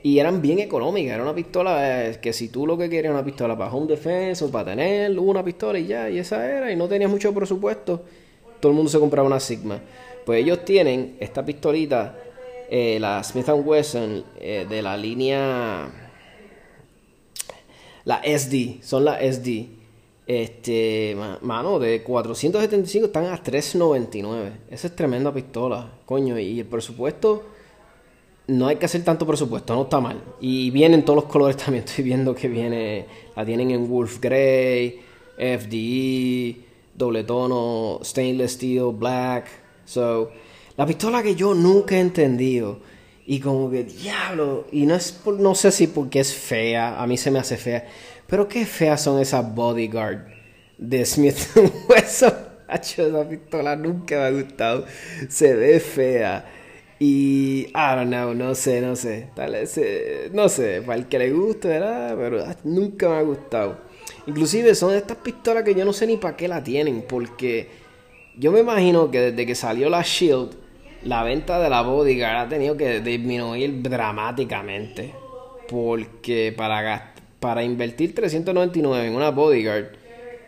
Y 0.01 0.17
eran 0.17 0.41
bien 0.41 0.57
económicas. 0.57 1.13
Era 1.13 1.23
una 1.23 1.35
pistola 1.35 2.09
eh, 2.09 2.17
que 2.19 2.33
si 2.33 2.49
tú 2.49 2.65
lo 2.65 2.75
que 2.75 2.85
querías 2.85 3.05
era 3.05 3.13
una 3.13 3.23
pistola 3.23 3.55
para 3.55 3.71
home 3.71 3.85
defense 3.85 4.43
o 4.43 4.49
para 4.49 4.71
tener 4.71 5.17
una 5.19 5.43
pistola 5.43 5.77
y 5.77 5.85
ya, 5.85 6.09
y 6.09 6.17
esa 6.17 6.49
era, 6.49 6.71
y 6.71 6.75
no 6.75 6.87
tenías 6.87 7.11
mucho 7.11 7.31
presupuesto, 7.31 8.03
todo 8.59 8.71
el 8.71 8.75
mundo 8.75 8.89
se 8.89 8.97
compraba 8.97 9.27
una 9.27 9.39
Sigma. 9.39 9.79
Pues 10.25 10.41
ellos 10.41 10.65
tienen 10.65 11.17
esta 11.19 11.45
pistolita 11.45 12.15
eh, 12.69 12.97
la 12.99 13.23
Smith 13.23 13.47
Wesson 13.49 14.23
eh, 14.39 14.65
de 14.69 14.81
la 14.81 14.97
línea 14.97 15.91
la 18.05 18.21
SD, 18.23 18.83
son 18.83 19.05
las 19.05 19.21
SD. 19.21 19.67
Este, 20.25 21.17
mano, 21.41 21.79
de 21.79 22.01
475 22.01 23.07
están 23.07 23.25
a 23.25 23.41
399. 23.41 24.51
Esa 24.69 24.87
es 24.87 24.95
tremenda 24.95 25.33
pistola, 25.33 25.89
coño. 26.05 26.37
Y 26.39 26.59
el 26.59 26.65
presupuesto, 26.65 27.43
no 28.47 28.67
hay 28.67 28.77
que 28.77 28.85
hacer 28.85 29.03
tanto 29.03 29.25
presupuesto, 29.25 29.73
no 29.75 29.83
está 29.83 29.99
mal. 29.99 30.21
Y 30.39 30.69
vienen 30.71 31.03
todos 31.05 31.23
los 31.23 31.31
colores 31.31 31.57
también. 31.63 31.83
Estoy 31.85 32.03
viendo 32.03 32.35
que 32.35 32.47
viene, 32.47 33.05
la 33.35 33.45
tienen 33.45 33.71
en 33.71 33.89
Wolf 33.89 34.19
Grey, 34.19 35.01
FDE, 35.37 36.65
doble 36.93 37.23
tono, 37.23 37.99
stainless 38.03 38.53
steel, 38.53 38.91
black. 38.93 39.47
So, 39.85 40.31
la 40.75 40.85
pistola 40.85 41.21
que 41.21 41.35
yo 41.35 41.53
nunca 41.53 41.95
he 41.95 41.99
entendido. 41.99 42.79
Y 43.25 43.39
como 43.39 43.69
que, 43.69 43.83
diablo. 43.83 44.67
Y 44.71 44.85
no 44.85 44.95
es 44.95 45.19
no 45.25 45.55
sé 45.55 45.71
si 45.71 45.87
porque 45.87 46.19
es 46.19 46.33
fea. 46.33 47.01
A 47.01 47.07
mí 47.07 47.17
se 47.17 47.31
me 47.31 47.39
hace 47.39 47.57
fea. 47.57 47.87
Pero 48.27 48.47
qué 48.47 48.65
feas 48.65 49.01
son 49.01 49.19
esas 49.19 49.53
bodyguard 49.53 50.25
de 50.77 51.05
Smith 51.05 51.37
Wesson. 51.89 52.33
Esa 52.67 53.29
pistola 53.29 53.75
nunca 53.75 54.15
me 54.15 54.23
ha 54.23 54.31
gustado. 54.31 54.85
Se 55.29 55.53
ve 55.53 55.79
fea. 55.79 56.45
Y, 56.99 57.67
I 57.67 57.95
don't 57.95 58.07
know, 58.07 58.33
no 58.33 58.55
sé, 58.55 58.81
no 58.81 58.95
sé. 58.95 59.29
Tal 59.35 59.51
vez, 59.51 59.79
no 60.31 60.49
sé, 60.49 60.81
para 60.81 60.97
el 60.97 61.07
que 61.07 61.19
le 61.19 61.31
guste, 61.31 61.67
¿verdad? 61.67 62.15
Pero 62.17 62.43
nunca 62.63 63.09
me 63.09 63.15
ha 63.15 63.21
gustado. 63.21 63.77
Inclusive 64.25 64.73
son 64.73 64.95
estas 64.95 65.17
pistolas 65.17 65.63
que 65.63 65.75
yo 65.75 65.85
no 65.85 65.93
sé 65.93 66.07
ni 66.07 66.17
para 66.17 66.35
qué 66.35 66.47
la 66.47 66.63
tienen. 66.63 67.03
Porque 67.07 67.69
yo 68.37 68.51
me 68.51 68.61
imagino 68.61 69.11
que 69.11 69.19
desde 69.19 69.45
que 69.45 69.53
salió 69.53 69.89
la 69.89 70.01
Shield 70.01 70.62
la 71.05 71.23
venta 71.23 71.59
de 71.59 71.69
la 71.69 71.81
bodyguard 71.81 72.37
ha 72.37 72.49
tenido 72.49 72.77
que 72.77 73.01
disminuir 73.01 73.81
dramáticamente. 73.81 75.13
Porque 75.69 76.53
para, 76.55 77.13
para 77.39 77.63
invertir 77.63 78.13
399 78.13 79.07
en 79.07 79.15
una 79.15 79.31
bodyguard, 79.31 79.87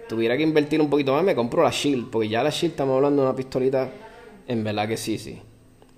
tuviera 0.08 0.38
que 0.38 0.44
invertir 0.44 0.82
un 0.82 0.90
poquito 0.90 1.14
más, 1.14 1.24
me 1.24 1.36
compro 1.36 1.64
la 1.64 1.72
Shield. 1.72 2.10
Porque 2.10 2.30
ya 2.30 2.44
la 2.44 2.50
Shield 2.50 2.74
estamos 2.74 2.96
hablando 2.96 3.22
de 3.22 3.28
una 3.30 3.36
pistolita, 3.36 3.90
en 4.48 4.64
verdad 4.64 4.88
que 4.88 4.98
sí, 4.98 5.18
sí. 5.18 5.42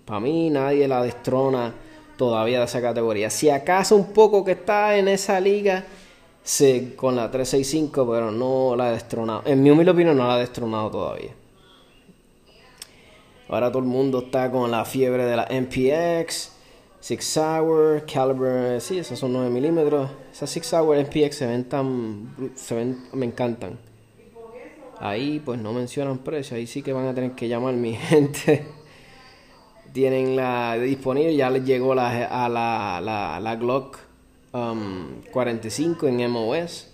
Para 0.05 0.19
mí 0.19 0.49
nadie 0.49 0.87
la 0.87 1.03
destrona 1.03 1.73
todavía 2.17 2.59
de 2.59 2.65
esa 2.65 2.81
categoría. 2.81 3.29
Si 3.29 3.49
acaso 3.49 3.95
un 3.95 4.13
poco 4.13 4.43
que 4.43 4.53
está 4.53 4.97
en 4.97 5.07
esa 5.07 5.39
liga 5.39 5.83
se, 6.43 6.95
con 6.95 7.15
la 7.15 7.29
365, 7.29 8.09
pero 8.09 8.31
no 8.31 8.75
la 8.75 8.87
ha 8.87 8.91
destronado. 8.91 9.43
En 9.45 9.61
mi 9.61 9.69
humilde 9.69 9.91
opinión 9.91 10.17
no 10.17 10.25
la 10.27 10.35
ha 10.35 10.39
destronado 10.39 10.89
todavía. 10.89 11.31
Ahora 13.49 13.71
todo 13.71 13.81
el 13.81 13.87
mundo 13.87 14.19
está 14.25 14.51
con 14.51 14.69
la 14.71 14.83
fiebre 14.83 15.25
de 15.25 15.35
la 15.37 15.47
MPX, 15.49 16.51
Six 16.99 17.37
Hour, 17.37 18.05
Caliber, 18.05 18.81
sí, 18.81 18.99
esas 18.99 19.17
son 19.17 19.31
9 19.31 19.49
milímetros. 19.49 20.09
Esas 20.31 20.49
Six 20.49 20.73
Hour 20.73 20.97
MPX 20.97 21.35
se 21.35 21.47
ven 21.47 21.63
tan, 21.69 22.35
se 22.55 22.75
ven, 22.75 22.97
me 23.13 23.25
encantan. 23.25 23.79
Ahí 24.99 25.39
pues 25.39 25.61
no 25.61 25.71
mencionan 25.73 26.17
precio, 26.17 26.57
ahí 26.57 26.67
sí 26.67 26.81
que 26.81 26.91
van 26.91 27.07
a 27.07 27.13
tener 27.13 27.31
que 27.31 27.47
llamar 27.47 27.75
mi 27.75 27.93
gente. 27.95 28.65
Tienen 29.93 30.35
la 30.35 30.75
disponible, 30.77 31.35
ya 31.35 31.49
les 31.49 31.63
llegó 31.63 31.95
la, 31.95 32.49
la, 32.49 33.39
la, 33.39 33.55
Glock 33.55 33.97
45 34.51 36.05
um, 36.05 36.19
en 36.19 36.29
MOS. 36.29 36.89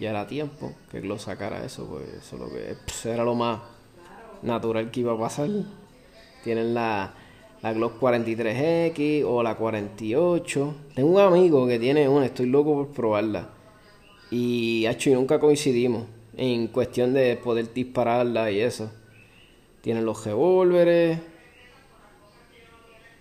Ya 0.00 0.10
era 0.10 0.26
tiempo 0.26 0.72
que 0.90 1.00
Glock 1.00 1.20
sacara 1.20 1.64
eso, 1.64 1.86
pues 1.86 2.08
eso 2.08 2.36
pues, 2.38 3.06
era 3.06 3.24
lo 3.24 3.34
más 3.34 3.60
natural 4.42 4.90
que 4.90 5.00
iba 5.00 5.12
a 5.12 5.18
pasar. 5.18 5.48
Tienen 6.44 6.74
la, 6.74 7.14
la 7.62 7.72
Glock 7.72 8.00
43X 8.00 9.24
o 9.26 9.42
la 9.42 9.56
48. 9.56 10.74
Tengo 10.94 11.08
un 11.10 11.20
amigo 11.20 11.66
que 11.66 11.78
tiene 11.78 12.08
una, 12.08 12.26
estoy 12.26 12.46
loco 12.46 12.74
por 12.74 12.88
probarla. 12.88 13.48
Y, 14.30 14.86
hecho, 14.86 15.10
y 15.10 15.14
nunca 15.14 15.40
coincidimos 15.40 16.04
en 16.36 16.68
cuestión 16.68 17.14
de 17.14 17.36
poder 17.36 17.72
dispararla 17.72 18.50
y 18.50 18.60
eso. 18.60 18.90
Tienen 19.80 20.04
los 20.04 20.24
revólveres. 20.24 21.18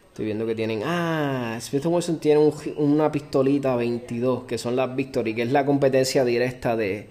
Estoy 0.09 0.25
viendo 0.25 0.45
que 0.45 0.55
tienen. 0.55 0.81
Ah, 0.83 1.57
Smith 1.61 1.85
Wesson 1.85 2.19
tiene 2.19 2.51
una 2.77 3.11
pistolita 3.11 3.75
22, 3.75 4.43
que 4.43 4.57
son 4.57 4.75
las 4.75 4.95
Victory, 4.95 5.35
que 5.35 5.43
es 5.43 5.51
la 5.51 5.65
competencia 5.65 6.25
directa 6.25 6.75
de, 6.75 7.07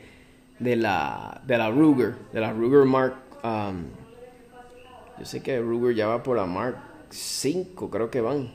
de, 0.58 0.76
la, 0.76 1.40
de 1.46 1.58
la 1.58 1.70
Ruger, 1.70 2.16
de 2.32 2.40
la 2.40 2.52
Ruger 2.52 2.84
Mark. 2.84 3.14
Um, 3.46 3.84
yo 5.18 5.24
sé 5.24 5.42
que 5.42 5.58
Ruger 5.60 5.94
ya 5.94 6.06
va 6.08 6.22
por 6.22 6.36
la 6.36 6.46
Mark 6.46 6.78
5, 7.10 7.90
creo 7.90 8.10
que 8.10 8.20
van. 8.20 8.50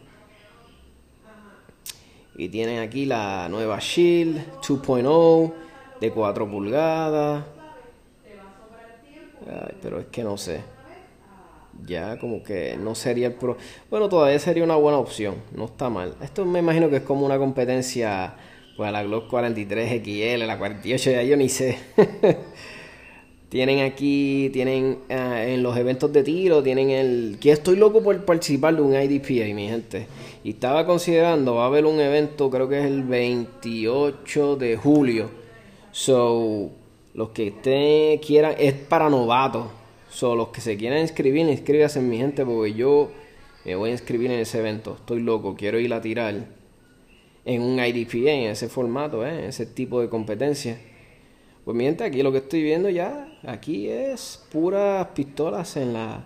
Y 2.35 2.49
tienen 2.49 2.79
aquí 2.79 3.05
la 3.05 3.47
nueva 3.49 3.79
Shield 3.79 4.59
2.0 4.61 5.53
de 5.99 6.11
4 6.11 6.49
pulgadas. 6.49 7.45
pero 9.81 9.99
es 9.99 10.07
que 10.07 10.23
no 10.23 10.37
sé. 10.37 10.61
Ya 11.85 12.19
como 12.19 12.43
que 12.43 12.77
no 12.77 12.95
sería 12.95 13.27
el 13.27 13.33
pro. 13.33 13.57
Bueno, 13.89 14.09
todavía 14.09 14.39
sería 14.39 14.63
una 14.63 14.75
buena 14.75 14.97
opción. 14.97 15.35
No 15.55 15.65
está 15.65 15.89
mal. 15.89 16.15
Esto 16.21 16.45
me 16.45 16.59
imagino 16.59 16.89
que 16.89 16.97
es 16.97 17.03
como 17.03 17.25
una 17.25 17.37
competencia. 17.37 18.35
Pues 18.77 18.91
la 18.91 19.03
Glock 19.03 19.29
43 19.29 20.01
XL, 20.01 20.45
la 20.45 20.57
48, 20.57 21.11
ya 21.11 21.23
yo 21.23 21.37
ni 21.37 21.49
sé. 21.49 21.77
tienen 23.51 23.81
aquí, 23.81 24.49
tienen 24.53 24.99
eh, 25.09 25.55
en 25.55 25.61
los 25.61 25.75
eventos 25.75 26.13
de 26.13 26.23
tiro, 26.23 26.63
tienen 26.63 26.89
el. 26.89 27.37
Que 27.41 27.51
estoy 27.51 27.75
loco 27.75 28.01
por 28.01 28.23
participar 28.23 28.77
de 28.77 28.81
un 28.81 28.95
IDP 28.95 29.43
ahí, 29.43 29.53
mi 29.53 29.67
gente. 29.67 30.07
Y 30.41 30.51
estaba 30.51 30.85
considerando, 30.85 31.55
va 31.55 31.65
a 31.65 31.67
haber 31.67 31.85
un 31.85 31.99
evento, 31.99 32.49
creo 32.49 32.69
que 32.69 32.79
es 32.79 32.85
el 32.85 33.03
28 33.03 34.55
de 34.55 34.77
julio 34.77 35.29
So, 35.91 36.71
los 37.13 37.31
que 37.31 37.51
te 37.51 38.21
quieran, 38.25 38.55
es 38.57 38.71
para 38.71 39.09
novatos. 39.09 39.67
So, 40.09 40.33
los 40.33 40.47
que 40.47 40.61
se 40.61 40.77
quieran 40.77 40.99
inscribir, 40.99 41.45
inscríbase 41.49 41.99
en 41.99 42.09
mi 42.09 42.19
gente 42.19 42.45
porque 42.45 42.73
yo 42.73 43.11
me 43.65 43.75
voy 43.75 43.89
a 43.89 43.91
inscribir 43.91 44.31
en 44.31 44.39
ese 44.39 44.59
evento. 44.59 44.95
Estoy 44.97 45.21
loco, 45.21 45.57
quiero 45.57 45.77
ir 45.77 45.93
a 45.93 45.99
tirar 45.99 46.47
en 47.43 47.61
un 47.61 47.83
IDPA, 47.83 48.31
en 48.31 48.51
ese 48.51 48.69
formato, 48.69 49.27
¿eh? 49.27 49.47
ese 49.47 49.65
tipo 49.65 49.99
de 49.99 50.07
competencia. 50.07 50.79
Pues 51.63 51.77
mi 51.77 51.83
gente, 51.83 52.03
aquí 52.03 52.23
lo 52.23 52.31
que 52.31 52.39
estoy 52.39 52.63
viendo 52.63 52.89
ya, 52.89 53.37
aquí 53.43 53.87
es 53.87 54.43
puras 54.51 55.07
pistolas 55.07 55.77
en 55.77 55.93
la... 55.93 56.23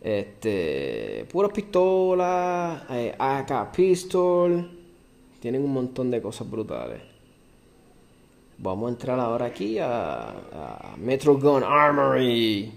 Este, 0.00 1.26
puras 1.30 1.50
pistolas, 1.52 2.82
eh, 2.90 3.14
AK 3.18 3.72
pistol, 3.72 4.70
tienen 5.40 5.64
un 5.64 5.72
montón 5.72 6.10
de 6.10 6.22
cosas 6.22 6.48
brutales. 6.48 7.00
Vamos 8.58 8.88
a 8.88 8.92
entrar 8.92 9.20
ahora 9.20 9.46
aquí 9.46 9.78
a, 9.78 10.94
Metro 10.96 11.36
Gun 11.38 11.62
Armory. 11.62 12.72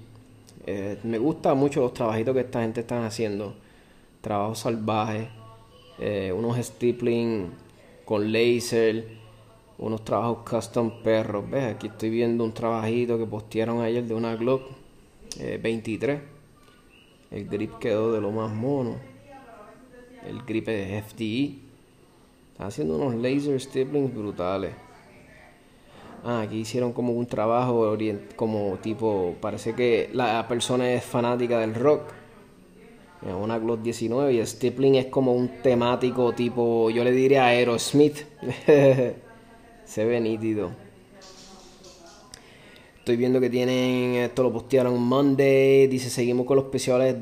Eh, 0.65 0.97
me 1.03 1.17
gusta 1.17 1.53
mucho 1.53 1.81
los 1.81 1.93
trabajitos 1.93 2.33
que 2.33 2.41
esta 2.41 2.61
gente 2.61 2.81
están 2.81 3.03
haciendo. 3.03 3.53
Trabajos 4.19 4.59
salvajes. 4.59 5.29
Eh, 5.97 6.33
unos 6.35 6.57
stippling 6.57 7.51
con 8.03 8.31
laser. 8.31 9.18
Unos 9.79 10.03
trabajos 10.03 10.39
custom 10.49 11.01
perros. 11.01 11.49
¿Ves? 11.49 11.75
Aquí 11.75 11.87
estoy 11.87 12.09
viendo 12.09 12.43
un 12.43 12.53
trabajito 12.53 13.17
que 13.17 13.25
postearon 13.25 13.81
ayer 13.81 14.03
de 14.03 14.13
una 14.13 14.35
Glock 14.35 14.63
23. 15.61 16.19
Eh, 16.19 16.21
El 17.31 17.47
grip 17.47 17.77
quedó 17.79 18.11
de 18.11 18.19
lo 18.19 18.31
más 18.31 18.51
mono. 18.51 18.97
El 20.27 20.43
grip 20.43 20.67
es 20.67 21.05
FDI. 21.05 21.61
Están 22.51 22.67
haciendo 22.67 22.97
unos 22.97 23.15
laser 23.15 23.59
stipplings 23.59 24.13
brutales. 24.13 24.71
Ah, 26.25 26.41
aquí 26.41 26.57
hicieron 26.57 26.91
como 26.91 27.13
un 27.13 27.25
trabajo 27.25 27.95
como 28.35 28.77
tipo, 28.81 29.35
parece 29.39 29.73
que 29.73 30.09
la 30.11 30.45
persona 30.49 30.91
es 30.91 31.05
fanática 31.05 31.59
del 31.59 31.73
rock. 31.73 32.01
Una 33.21 33.57
Glock 33.59 33.81
19 33.81 34.33
y 34.33 34.45
Stippling 34.45 34.95
es 34.95 35.05
como 35.07 35.33
un 35.33 35.61
temático 35.61 36.33
tipo, 36.33 36.89
yo 36.89 37.03
le 37.05 37.11
diría 37.13 37.45
Aerosmith. 37.45 38.25
Se 39.89 40.05
ve 40.05 40.21
nítido. 40.21 40.69
Estoy 42.99 43.17
viendo 43.17 43.41
que 43.41 43.49
tienen, 43.49 44.17
esto 44.17 44.43
lo 44.43 44.53
postearon 44.53 45.01
Monday, 45.01 45.87
dice 45.87 46.11
seguimos 46.11 46.45
con 46.45 46.57
los 46.57 46.65
especiales 46.65 47.15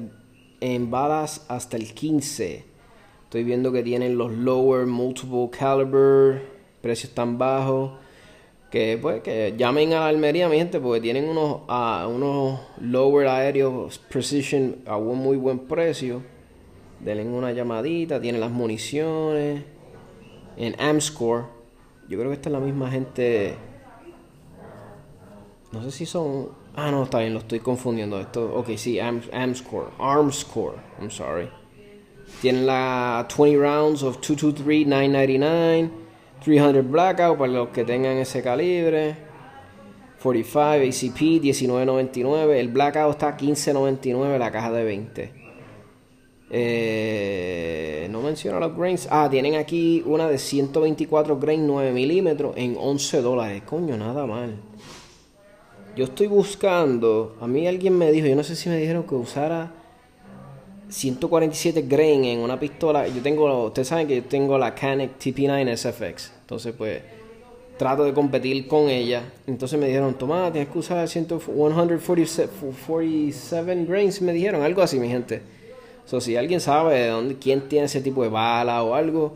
en 0.59 0.91
balas 0.91 1.45
hasta 1.47 1.77
el 1.77 1.93
15. 1.93 2.65
Estoy 3.23 3.43
viendo 3.45 3.71
que 3.71 3.83
tienen 3.83 4.17
los 4.17 4.33
lower 4.33 4.85
multiple 4.85 5.49
caliber, 5.49 6.41
precios 6.81 7.13
tan 7.13 7.37
bajos 7.37 7.91
que 8.69 8.99
pues 9.01 9.21
que 9.21 9.53
llamen 9.57 9.93
a 9.93 10.01
la 10.01 10.07
Almería 10.07 10.49
mi 10.49 10.57
gente 10.57 10.81
porque 10.81 10.99
tienen 10.99 11.23
unos 11.23 11.61
unos 12.09 12.59
lower 12.81 13.29
aéreos 13.29 13.97
precision 14.09 14.79
a 14.85 14.97
un 14.97 15.19
muy 15.19 15.37
buen 15.37 15.59
precio 15.59 16.21
denle 16.99 17.23
una 17.23 17.53
llamadita 17.53 18.19
tienen 18.19 18.41
las 18.41 18.51
municiones 18.51 19.63
en 20.57 20.81
Amscore 20.81 21.56
yo 22.07 22.17
creo 22.17 22.29
que 22.29 22.35
esta 22.35 22.49
es 22.49 22.53
la 22.53 22.59
misma 22.59 22.89
gente 22.91 23.55
no 25.71 25.83
sé 25.83 25.91
si 25.91 26.05
son 26.05 26.49
ah 26.75 26.91
no 26.91 27.03
está 27.03 27.19
bien 27.19 27.33
lo 27.33 27.39
estoy 27.39 27.59
confundiendo 27.59 28.19
esto 28.19 28.53
ok 28.55 28.69
sí 28.77 28.99
Am 28.99 29.21
Amscore 29.33 29.89
Armscore 29.99 30.77
I'm 30.99 31.11
sorry 31.11 31.49
tienen 32.41 32.65
la 32.65 33.27
20 33.29 33.57
rounds 33.57 34.03
of 34.03 34.17
223 34.21 34.87
999 34.87 36.07
300 36.43 36.89
Blackout 36.89 37.37
para 37.37 37.51
los 37.51 37.69
que 37.69 37.83
tengan 37.83 38.17
ese 38.17 38.41
calibre. 38.41 39.15
45 40.21 40.59
ACP 40.59 41.41
19.99. 41.41 42.51
El 42.51 42.69
Blackout 42.69 43.11
está 43.11 43.37
15.99 43.37 44.37
la 44.37 44.51
caja 44.51 44.71
de 44.71 44.83
20. 44.83 45.46
Eh, 46.49 48.07
no 48.09 48.21
menciona 48.21 48.59
los 48.59 48.75
grains. 48.75 49.07
Ah, 49.11 49.27
tienen 49.29 49.55
aquí 49.55 50.01
una 50.05 50.29
de 50.29 50.37
124 50.37 51.37
grains 51.39 51.63
9 51.65 51.91
milímetros 51.91 52.55
en 52.55 52.77
11 52.79 53.21
dólares. 53.21 53.63
Coño, 53.65 53.97
nada 53.97 54.25
mal. 54.25 54.55
Yo 55.95 56.05
estoy 56.05 56.27
buscando. 56.27 57.35
A 57.41 57.47
mí 57.47 57.67
alguien 57.67 57.97
me 57.97 58.11
dijo, 58.11 58.27
yo 58.27 58.35
no 58.35 58.43
sé 58.43 58.55
si 58.55 58.69
me 58.69 58.77
dijeron 58.77 59.03
que 59.03 59.15
usara 59.15 59.73
147 60.89 61.83
grain 61.83 62.25
en 62.25 62.39
una 62.39 62.59
pistola. 62.59 63.07
Yo 63.07 63.21
tengo, 63.21 63.65
ustedes 63.65 63.87
saben 63.87 64.07
que 64.07 64.15
yo 64.17 64.23
tengo 64.23 64.57
la 64.57 64.73
Canik 64.73 65.19
TP9 65.19 65.75
SFX. 65.75 66.31
Entonces, 66.41 66.73
pues, 66.77 67.01
trato 67.77 68.03
de 68.03 68.13
competir 68.13 68.67
con 68.67 68.89
ella. 68.89 69.23
Entonces 69.47 69.79
me 69.79 69.87
dijeron, 69.87 70.13
toma, 70.13 70.51
tienes 70.51 70.71
que 70.71 70.79
usar 70.79 71.07
147 71.07 73.85
grains. 73.85 74.21
Me 74.21 74.33
dijeron 74.33 74.61
algo 74.61 74.81
así, 74.81 74.99
mi 74.99 75.09
gente. 75.09 75.56
So, 76.07 76.19
si 76.19 76.35
alguien 76.35 76.59
sabe 76.59 76.99
de 76.99 77.07
dónde, 77.09 77.35
quién 77.37 77.69
tiene 77.69 77.85
ese 77.85 78.01
tipo 78.01 78.23
de 78.23 78.29
bala 78.29 78.81
o 78.81 78.95
algo, 78.95 79.35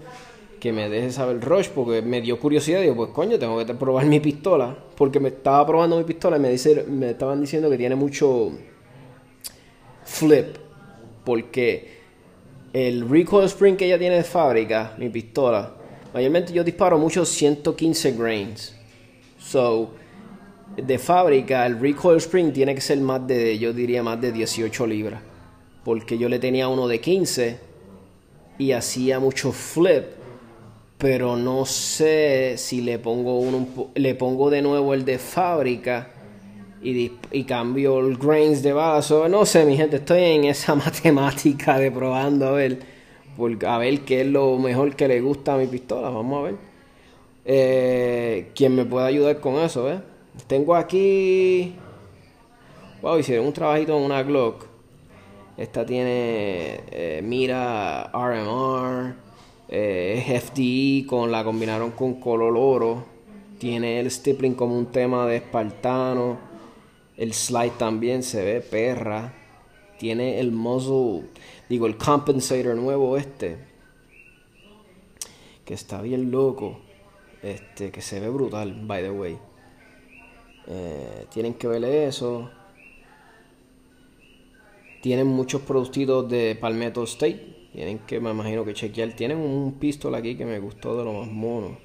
que 0.59 0.71
me 0.71 0.89
deje 0.89 1.11
saber 1.11 1.39
Rush, 1.41 1.67
porque 1.69 2.01
me 2.01 2.21
dio 2.21 2.39
curiosidad. 2.39 2.81
Digo, 2.81 2.95
pues 2.95 3.09
coño, 3.11 3.37
tengo 3.37 3.63
que 3.63 3.73
probar 3.75 4.05
mi 4.05 4.19
pistola. 4.19 4.75
Porque 4.95 5.19
me 5.19 5.29
estaba 5.29 5.67
probando 5.67 5.97
mi 5.97 6.05
pistola 6.05 6.37
y 6.37 6.39
me, 6.39 6.49
dice, 6.49 6.85
me 6.87 7.11
estaban 7.11 7.41
diciendo 7.41 7.69
que 7.69 7.77
tiene 7.77 7.95
mucho 7.95 8.51
flip 10.05 10.57
porque 11.23 12.01
el 12.73 13.07
recoil 13.07 13.45
spring 13.45 13.75
que 13.75 13.85
ella 13.85 13.99
tiene 13.99 14.15
de 14.15 14.23
fábrica, 14.23 14.95
mi 14.97 15.09
pistola, 15.09 15.73
mayormente 16.13 16.53
yo 16.53 16.63
disparo 16.63 16.97
muchos 16.97 17.29
115 17.29 18.11
grains. 18.13 18.75
So, 19.37 19.91
de 20.77 20.99
fábrica, 20.99 21.65
el 21.65 21.79
recoil 21.79 22.17
spring 22.17 22.53
tiene 22.53 22.73
que 22.75 22.81
ser 22.81 22.99
más 22.99 23.25
de, 23.27 23.57
yo 23.59 23.73
diría, 23.73 24.03
más 24.03 24.21
de 24.21 24.31
18 24.31 24.87
libras. 24.87 25.30
Porque 25.83 26.17
yo 26.17 26.29
le 26.29 26.39
tenía 26.39 26.67
uno 26.67 26.87
de 26.87 26.99
15 26.99 27.59
y 28.57 28.71
hacía 28.73 29.19
mucho 29.19 29.51
flip, 29.51 30.03
pero 30.97 31.35
no 31.35 31.65
sé 31.65 32.55
si 32.57 32.81
le 32.81 32.99
pongo 32.99 33.39
uno, 33.39 33.67
le 33.95 34.13
pongo 34.15 34.49
de 34.49 34.61
nuevo 34.61 34.93
el 34.93 35.03
de 35.03 35.17
fábrica 35.17 36.11
y, 36.83 37.11
y 37.31 37.43
cambio 37.43 37.99
el 37.99 38.17
grains 38.17 38.61
de 38.61 38.73
vaso. 38.73 39.27
No 39.27 39.45
sé, 39.45 39.65
mi 39.65 39.75
gente, 39.75 39.97
estoy 39.97 40.23
en 40.23 40.43
esa 40.45 40.75
matemática 40.75 41.79
de 41.79 41.91
probando 41.91 42.47
a 42.47 42.51
ver, 42.51 42.79
a 43.67 43.77
ver 43.79 44.01
qué 44.01 44.21
es 44.21 44.27
lo 44.27 44.57
mejor 44.57 44.95
que 44.95 45.07
le 45.07 45.21
gusta 45.21 45.55
a 45.55 45.57
mi 45.57 45.67
pistola. 45.67 46.09
Vamos 46.09 46.39
a 46.39 46.43
ver. 46.43 46.55
Eh, 47.45 48.51
¿Quién 48.55 48.75
me 48.75 48.85
puede 48.85 49.07
ayudar 49.07 49.39
con 49.39 49.55
eso? 49.55 49.89
Tengo 50.47 50.75
aquí. 50.75 51.73
Wow, 53.01 53.17
hicieron 53.17 53.47
un 53.47 53.53
trabajito 53.53 53.97
en 53.97 54.03
una 54.03 54.21
Glock. 54.21 54.70
Esta 55.61 55.85
tiene 55.85 56.79
eh, 56.89 57.21
mira 57.23 58.09
RMR, 58.15 59.13
eh, 59.69 60.41
FDI, 60.43 61.05
con 61.07 61.31
la 61.31 61.43
combinaron 61.43 61.91
con 61.91 62.19
color 62.19 62.55
oro. 62.57 63.05
Tiene 63.59 63.99
el 63.99 64.09
stippling 64.09 64.55
como 64.55 64.75
un 64.75 64.87
tema 64.87 65.27
de 65.27 65.35
espartano. 65.35 66.39
El 67.15 67.35
slide 67.35 67.77
también 67.77 68.23
se 68.23 68.43
ve 68.43 68.61
perra. 68.61 69.35
Tiene 69.99 70.39
el 70.39 70.51
muzzle, 70.51 71.29
digo, 71.69 71.85
el 71.85 71.95
compensator 71.95 72.73
nuevo 72.75 73.15
este. 73.15 73.59
Que 75.63 75.75
está 75.75 76.01
bien 76.01 76.31
loco. 76.31 76.79
Este, 77.43 77.91
que 77.91 78.01
se 78.01 78.19
ve 78.19 78.29
brutal, 78.29 78.81
by 78.87 79.03
the 79.03 79.11
way. 79.11 79.37
Eh, 80.65 81.27
tienen 81.31 81.53
que 81.53 81.67
verle 81.67 82.07
eso. 82.07 82.49
Tienen 85.01 85.25
muchos 85.25 85.61
productos 85.63 86.29
de 86.29 86.55
Palmetto 86.55 87.03
State. 87.03 87.69
Tienen 87.73 87.99
que, 87.99 88.19
me 88.19 88.29
imagino 88.29 88.63
que 88.63 88.75
chequear. 88.75 89.13
Tienen 89.13 89.39
un 89.39 89.73
pistol 89.79 90.13
aquí 90.13 90.35
que 90.35 90.45
me 90.45 90.59
gustó 90.59 90.95
de 90.95 91.03
lo 91.03 91.13
más 91.13 91.27
mono. 91.27 91.77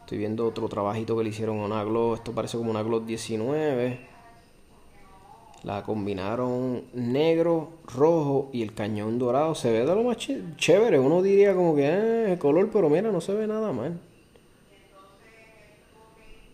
Estoy 0.00 0.18
viendo 0.18 0.46
otro 0.46 0.68
trabajito 0.68 1.16
que 1.16 1.24
le 1.24 1.30
hicieron 1.30 1.58
a 1.60 1.64
una 1.64 1.82
Glock. 1.82 2.18
Esto 2.18 2.32
parece 2.32 2.58
como 2.58 2.70
una 2.70 2.82
Glock 2.82 3.06
19. 3.06 4.12
La 5.64 5.82
combinaron 5.82 6.84
negro, 6.92 7.70
rojo 7.92 8.48
y 8.52 8.62
el 8.62 8.72
cañón 8.72 9.18
dorado. 9.18 9.56
Se 9.56 9.72
ve 9.72 9.80
de 9.80 9.94
lo 9.96 10.04
más 10.04 10.18
chévere. 10.18 11.00
Uno 11.00 11.22
diría 11.22 11.56
como 11.56 11.74
que 11.74 12.32
eh, 12.32 12.38
color, 12.38 12.70
pero 12.72 12.88
mira, 12.88 13.10
no 13.10 13.20
se 13.20 13.34
ve 13.34 13.48
nada 13.48 13.72
mal. 13.72 13.98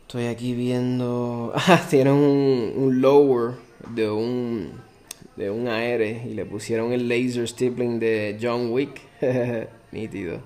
Estoy 0.03 0.27
aquí 0.27 0.55
viendo. 0.55 1.53
Ah, 1.69 1.87
tienen 1.91 2.15
un, 2.15 2.73
un 2.77 3.01
lower 3.03 3.68
de 3.95 4.11
un 4.11 4.73
de 5.39 5.51
un 5.51 5.69
aire 5.69 6.25
y 6.29 6.35
le 6.35 6.45
pusieron 6.45 6.93
el 6.93 7.09
laser 7.09 7.47
stippling 7.47 8.01
de 8.01 8.39
John 8.41 8.71
Wick. 8.73 9.01
Nítido. 9.93 10.41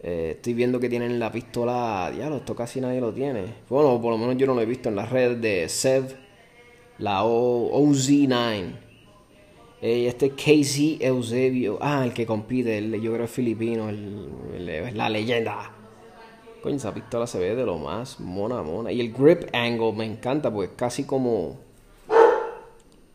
Eh, 0.00 0.32
estoy 0.36 0.54
viendo 0.54 0.80
que 0.80 0.88
tienen 0.88 1.18
la 1.18 1.30
pistola. 1.30 2.10
Diablo, 2.14 2.36
esto 2.38 2.56
casi 2.56 2.80
nadie 2.80 3.00
lo 3.00 3.12
tiene. 3.12 3.44
Bueno, 3.68 4.00
por 4.00 4.12
lo 4.12 4.18
menos 4.18 4.36
yo 4.36 4.46
no 4.46 4.54
lo 4.54 4.62
he 4.62 4.66
visto 4.66 4.88
en 4.88 4.96
la 4.96 5.06
red 5.06 5.36
de 5.36 5.68
Sev. 5.68 6.16
La 6.98 7.22
OZ9. 7.24 8.72
Eh, 9.82 10.06
este 10.06 10.30
Casey 10.30 10.98
Eusebio. 11.00 11.78
Ah, 11.80 12.04
el 12.04 12.14
que 12.14 12.24
compite. 12.24 12.78
El, 12.78 13.00
yo 13.00 13.12
creo 13.12 13.24
es 13.24 13.30
filipino. 13.30 13.90
El, 13.90 14.96
la 14.96 15.08
leyenda. 15.10 15.72
Coño, 16.62 16.76
esa 16.76 16.94
pistola 16.94 17.26
se 17.26 17.38
ve 17.38 17.54
de 17.54 17.66
lo 17.66 17.78
más 17.78 18.18
mona, 18.18 18.62
mona. 18.62 18.90
Y 18.92 19.00
el 19.00 19.12
grip 19.12 19.48
angle 19.52 19.92
me 19.92 20.06
encanta, 20.06 20.52
pues 20.52 20.70
casi 20.74 21.04
como. 21.04 21.65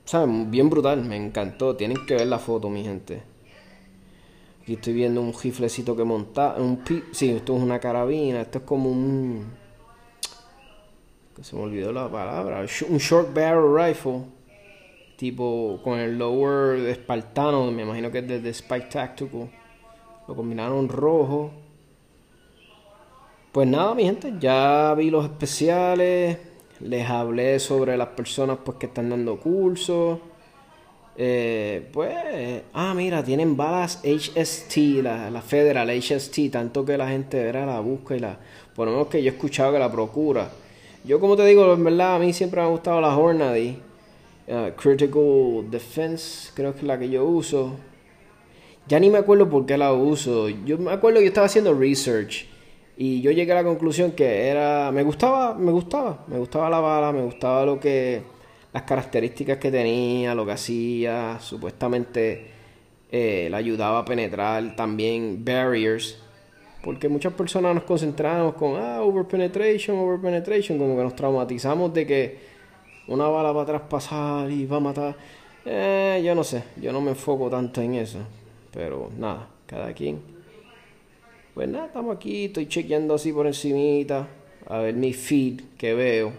¿Sabes? 0.05 0.49
Bien 0.49 0.69
brutal, 0.69 1.03
me 1.03 1.15
encantó. 1.15 1.75
Tienen 1.75 2.05
que 2.05 2.15
ver 2.15 2.27
la 2.27 2.39
foto, 2.39 2.69
mi 2.69 2.83
gente. 2.83 3.23
Aquí 4.61 4.73
estoy 4.73 4.93
viendo 4.93 5.21
un 5.21 5.33
riflecito 5.33 5.95
que 5.95 6.03
monta. 6.03 6.55
Un 6.57 6.83
sí, 7.11 7.31
esto 7.31 7.55
es 7.55 7.63
una 7.63 7.79
carabina. 7.79 8.41
Esto 8.41 8.59
es 8.59 8.63
como 8.63 8.89
un. 8.89 9.45
Que 11.35 11.43
se 11.43 11.55
me 11.55 11.63
olvidó 11.63 11.91
la 11.91 12.09
palabra. 12.09 12.65
Un 12.89 12.97
short 12.97 13.33
barrel 13.33 13.75
rifle. 13.75 14.23
Tipo 15.17 15.79
con 15.83 15.99
el 15.99 16.17
lower 16.17 16.79
espartano. 16.87 17.71
Me 17.71 17.83
imagino 17.83 18.11
que 18.11 18.19
es 18.19 18.27
de 18.27 18.49
Spike 18.49 18.87
Tactical. 18.87 19.49
Lo 20.27 20.35
combinaron 20.35 20.87
rojo. 20.89 21.51
Pues 23.51 23.67
nada, 23.67 23.93
mi 23.93 24.03
gente, 24.05 24.33
ya 24.39 24.93
vi 24.97 25.09
los 25.09 25.25
especiales, 25.25 26.37
les 26.83 27.09
hablé 27.09 27.59
sobre 27.59 27.97
las 27.97 28.09
personas 28.09 28.59
pues 28.63 28.77
que 28.77 28.87
están 28.87 29.09
dando 29.09 29.39
cursos. 29.39 30.19
Eh, 31.17 31.89
pues, 31.91 32.63
ah, 32.73 32.93
mira, 32.95 33.23
tienen 33.23 33.57
balas 33.57 34.01
HST, 34.03 35.03
la, 35.03 35.29
la 35.29 35.41
Federal 35.41 35.89
HST, 35.89 36.49
tanto 36.51 36.85
que 36.85 36.97
la 36.97 37.09
gente 37.09 37.43
verá 37.43 37.65
la 37.65 37.79
busca 37.79 38.15
y 38.15 38.19
la. 38.19 38.37
Por 38.75 38.87
lo 38.87 38.93
menos 38.93 39.07
que 39.07 39.21
yo 39.21 39.31
he 39.31 39.35
escuchado 39.35 39.73
que 39.73 39.79
la 39.79 39.91
procura. 39.91 40.49
Yo, 41.03 41.19
como 41.19 41.35
te 41.35 41.45
digo, 41.45 41.73
en 41.73 41.83
verdad, 41.83 42.15
a 42.15 42.19
mí 42.19 42.31
siempre 42.33 42.61
me 42.61 42.67
ha 42.67 42.69
gustado 42.69 43.01
la 43.01 43.15
Hornady. 43.15 43.77
Uh, 44.47 44.71
Critical 44.75 45.69
Defense, 45.69 46.51
creo 46.53 46.73
que 46.73 46.79
es 46.79 46.83
la 46.83 46.97
que 46.97 47.09
yo 47.09 47.23
uso. 47.23 47.75
Ya 48.87 48.99
ni 48.99 49.09
me 49.09 49.19
acuerdo 49.19 49.49
por 49.49 49.65
qué 49.65 49.77
la 49.77 49.93
uso. 49.93 50.49
Yo 50.49 50.77
me 50.77 50.91
acuerdo 50.91 51.19
que 51.19 51.25
yo 51.25 51.29
estaba 51.29 51.45
haciendo 51.45 51.73
research 51.73 52.47
y 52.97 53.21
yo 53.21 53.31
llegué 53.31 53.51
a 53.51 53.55
la 53.55 53.63
conclusión 53.63 54.11
que 54.11 54.47
era, 54.47 54.91
me 54.91 55.03
gustaba, 55.03 55.55
me 55.55 55.71
gustaba, 55.71 56.23
me 56.27 56.37
gustaba 56.37 56.69
la 56.69 56.79
bala, 56.79 57.11
me 57.11 57.23
gustaba 57.23 57.65
lo 57.65 57.79
que, 57.79 58.21
las 58.73 58.83
características 58.83 59.57
que 59.57 59.71
tenía, 59.71 60.35
lo 60.35 60.45
que 60.45 60.51
hacía, 60.53 61.39
supuestamente 61.39 62.45
eh, 63.11 63.47
le 63.49 63.57
ayudaba 63.57 63.99
a 63.99 64.05
penetrar 64.05 64.75
también 64.75 65.43
barriers, 65.43 66.17
porque 66.83 67.09
muchas 67.09 67.33
personas 67.33 67.75
nos 67.75 67.83
concentramos 67.83 68.55
con, 68.55 68.75
ah, 68.77 69.01
over 69.01 69.25
penetration, 69.25 69.97
over 69.97 70.19
penetration, 70.19 70.77
como 70.77 70.95
que 70.95 71.03
nos 71.03 71.15
traumatizamos 71.15 71.93
de 71.93 72.07
que 72.07 72.39
una 73.07 73.27
bala 73.27 73.51
va 73.51 73.63
a 73.63 73.65
traspasar 73.65 74.49
y 74.49 74.65
va 74.65 74.77
a 74.77 74.79
matar. 74.79 75.15
Eh, 75.65 76.21
yo 76.25 76.33
no 76.33 76.43
sé, 76.43 76.63
yo 76.77 76.91
no 76.91 77.01
me 77.01 77.11
enfoco 77.11 77.49
tanto 77.49 77.81
en 77.81 77.95
eso, 77.95 78.19
pero 78.71 79.11
nada, 79.17 79.47
cada 79.65 79.93
quien. 79.93 80.40
Pues 81.53 81.67
nada, 81.67 81.87
estamos 81.87 82.15
aquí, 82.15 82.45
estoy 82.45 82.69
chequeando 82.69 83.15
así 83.15 83.33
por 83.33 83.45
encimita, 83.45 84.25
a 84.67 84.77
ver 84.77 84.95
mi 84.95 85.11
feed 85.11 85.59
que 85.77 85.93
veo. 85.93 86.31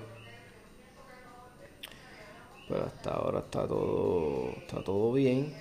Pero 2.67 2.85
hasta 2.87 3.11
ahora 3.11 3.41
está 3.41 3.69
todo, 3.69 4.55
está 4.57 4.83
todo 4.83 5.13
bien. 5.13 5.53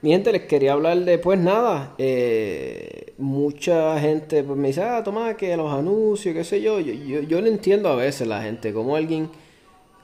Mi 0.00 0.12
gente, 0.12 0.32
les 0.32 0.42
quería 0.46 0.72
hablar 0.72 0.98
de, 1.00 1.18
pues 1.18 1.38
nada, 1.38 1.94
eh, 1.98 3.12
mucha 3.18 4.00
gente 4.00 4.42
pues, 4.42 4.58
me 4.58 4.68
dice, 4.68 4.82
ah, 4.82 5.02
toma 5.04 5.36
que 5.36 5.54
los 5.58 5.70
anuncios, 5.70 6.34
qué 6.34 6.42
sé 6.42 6.62
yo. 6.62 6.80
Yo, 6.80 6.94
yo, 6.94 7.20
yo 7.20 7.38
entiendo 7.40 7.90
a 7.90 7.96
veces 7.96 8.26
la 8.26 8.40
gente, 8.40 8.72
como 8.72 8.96
alguien 8.96 9.28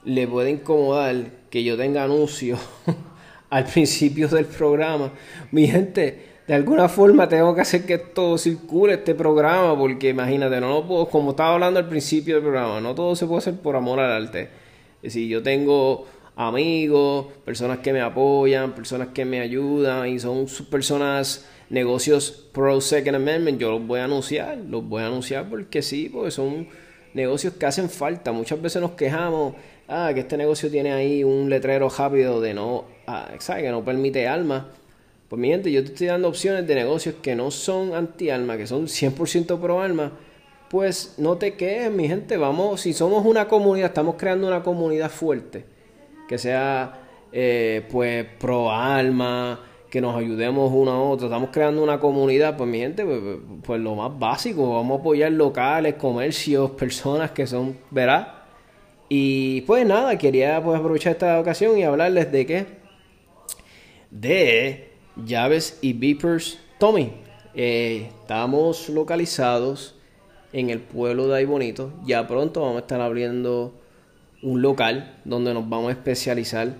le 0.05 0.27
puede 0.27 0.51
incomodar 0.51 1.31
que 1.49 1.63
yo 1.63 1.75
tenga 1.77 2.03
anuncios 2.03 2.59
al 3.49 3.65
principio 3.65 4.27
del 4.27 4.45
programa. 4.45 5.11
Mi 5.49 5.65
gente, 5.65 6.32
de 6.47 6.53
alguna 6.53 6.89
forma 6.89 7.29
tengo 7.29 7.55
que 7.55 7.61
hacer 7.61 7.85
que 7.85 7.97
todo 7.97 8.37
circule 8.37 8.95
este 8.95 9.15
programa, 9.15 9.77
porque 9.77 10.09
imagínate, 10.09 10.59
no 10.59 10.69
lo 10.69 10.87
puedo, 10.87 11.07
como 11.07 11.31
estaba 11.31 11.53
hablando 11.53 11.79
al 11.79 11.87
principio 11.87 12.35
del 12.35 12.43
programa, 12.43 12.81
no 12.81 12.93
todo 12.93 13.15
se 13.15 13.25
puede 13.25 13.39
hacer 13.39 13.55
por 13.55 13.75
amor 13.75 13.99
al 13.99 14.23
arte. 14.23 14.49
Es 14.97 15.13
decir, 15.13 15.29
yo 15.29 15.41
tengo 15.41 16.05
amigos, 16.35 17.27
personas 17.45 17.79
que 17.79 17.93
me 17.93 18.01
apoyan, 18.01 18.73
personas 18.73 19.09
que 19.13 19.23
me 19.23 19.39
ayudan 19.39 20.07
y 20.09 20.19
son 20.19 20.47
personas, 20.69 21.47
negocios 21.69 22.49
pro 22.51 22.81
Second 22.81 23.15
Amendment, 23.15 23.59
yo 23.59 23.71
los 23.71 23.87
voy 23.87 24.01
a 24.01 24.05
anunciar, 24.05 24.57
los 24.57 24.87
voy 24.87 25.03
a 25.03 25.07
anunciar 25.07 25.49
porque 25.49 25.81
sí, 25.81 26.09
porque 26.11 26.31
son 26.31 26.67
negocios 27.13 27.53
que 27.53 27.65
hacen 27.65 27.89
falta. 27.89 28.33
Muchas 28.33 28.61
veces 28.61 28.81
nos 28.81 28.91
quejamos, 28.91 29.55
ah, 29.87 30.11
que 30.13 30.21
este 30.21 30.35
negocio 30.35 30.69
tiene 30.69 30.91
ahí 30.91 31.23
un 31.23 31.49
letrero 31.49 31.87
rápido 31.89 32.41
de 32.41 32.53
no, 32.53 32.83
ah, 33.07 33.31
que 33.37 33.69
no 33.69 33.85
permite 33.85 34.27
alma 34.27 34.69
pues 35.33 35.41
mi 35.41 35.47
gente, 35.47 35.71
yo 35.71 35.83
te 35.83 35.93
estoy 35.93 36.05
dando 36.05 36.27
opciones 36.27 36.67
de 36.67 36.75
negocios 36.75 37.15
que 37.19 37.35
no 37.35 37.49
son 37.49 37.95
anti-alma, 37.95 38.55
que 38.55 38.67
son 38.67 38.85
100% 38.85 39.59
pro-alma. 39.59 40.11
Pues 40.69 41.15
no 41.17 41.37
te 41.39 41.55
quedes, 41.55 41.91
mi 41.91 42.07
gente. 42.07 42.37
Vamos, 42.37 42.81
si 42.81 42.93
somos 42.93 43.25
una 43.25 43.47
comunidad, 43.47 43.87
estamos 43.87 44.13
creando 44.15 44.45
una 44.45 44.61
comunidad 44.61 45.09
fuerte. 45.09 45.65
Que 46.29 46.37
sea, 46.37 47.01
eh, 47.31 47.83
pues, 47.91 48.27
pro-alma, 48.39 49.59
que 49.89 50.01
nos 50.01 50.15
ayudemos 50.15 50.71
uno 50.71 50.91
a 50.91 51.01
otro. 51.01 51.25
Estamos 51.25 51.49
creando 51.51 51.81
una 51.81 51.99
comunidad, 51.99 52.55
pues 52.55 52.69
mi 52.69 52.77
gente, 52.77 53.03
pues, 53.03 53.19
pues, 53.63 53.81
lo 53.81 53.95
más 53.95 54.19
básico. 54.19 54.75
Vamos 54.75 54.99
a 54.99 55.01
apoyar 55.01 55.31
locales, 55.31 55.95
comercios, 55.95 56.69
personas 56.69 57.31
que 57.31 57.47
son, 57.47 57.75
¿verdad? 57.89 58.35
Y 59.09 59.61
pues 59.61 59.83
nada, 59.83 60.15
quería 60.15 60.63
pues 60.63 60.79
aprovechar 60.79 61.13
esta 61.13 61.39
ocasión 61.39 61.75
y 61.75 61.83
hablarles 61.83 62.31
de 62.31 62.45
qué. 62.45 62.65
De 64.11 64.92
llaves 65.15 65.79
y 65.81 65.93
beepers. 65.93 66.59
Tommy, 66.79 67.13
eh, 67.53 68.09
estamos 68.21 68.89
localizados 68.89 69.95
en 70.51 70.69
el 70.69 70.79
pueblo 70.79 71.27
de 71.27 71.37
Ay 71.37 71.45
Bonito. 71.45 71.91
Ya 72.05 72.27
pronto 72.27 72.61
vamos 72.61 72.77
a 72.77 72.79
estar 72.79 73.01
abriendo 73.01 73.73
un 74.41 74.61
local 74.61 75.19
donde 75.25 75.53
nos 75.53 75.67
vamos 75.67 75.89
a 75.89 75.91
especializar 75.91 76.75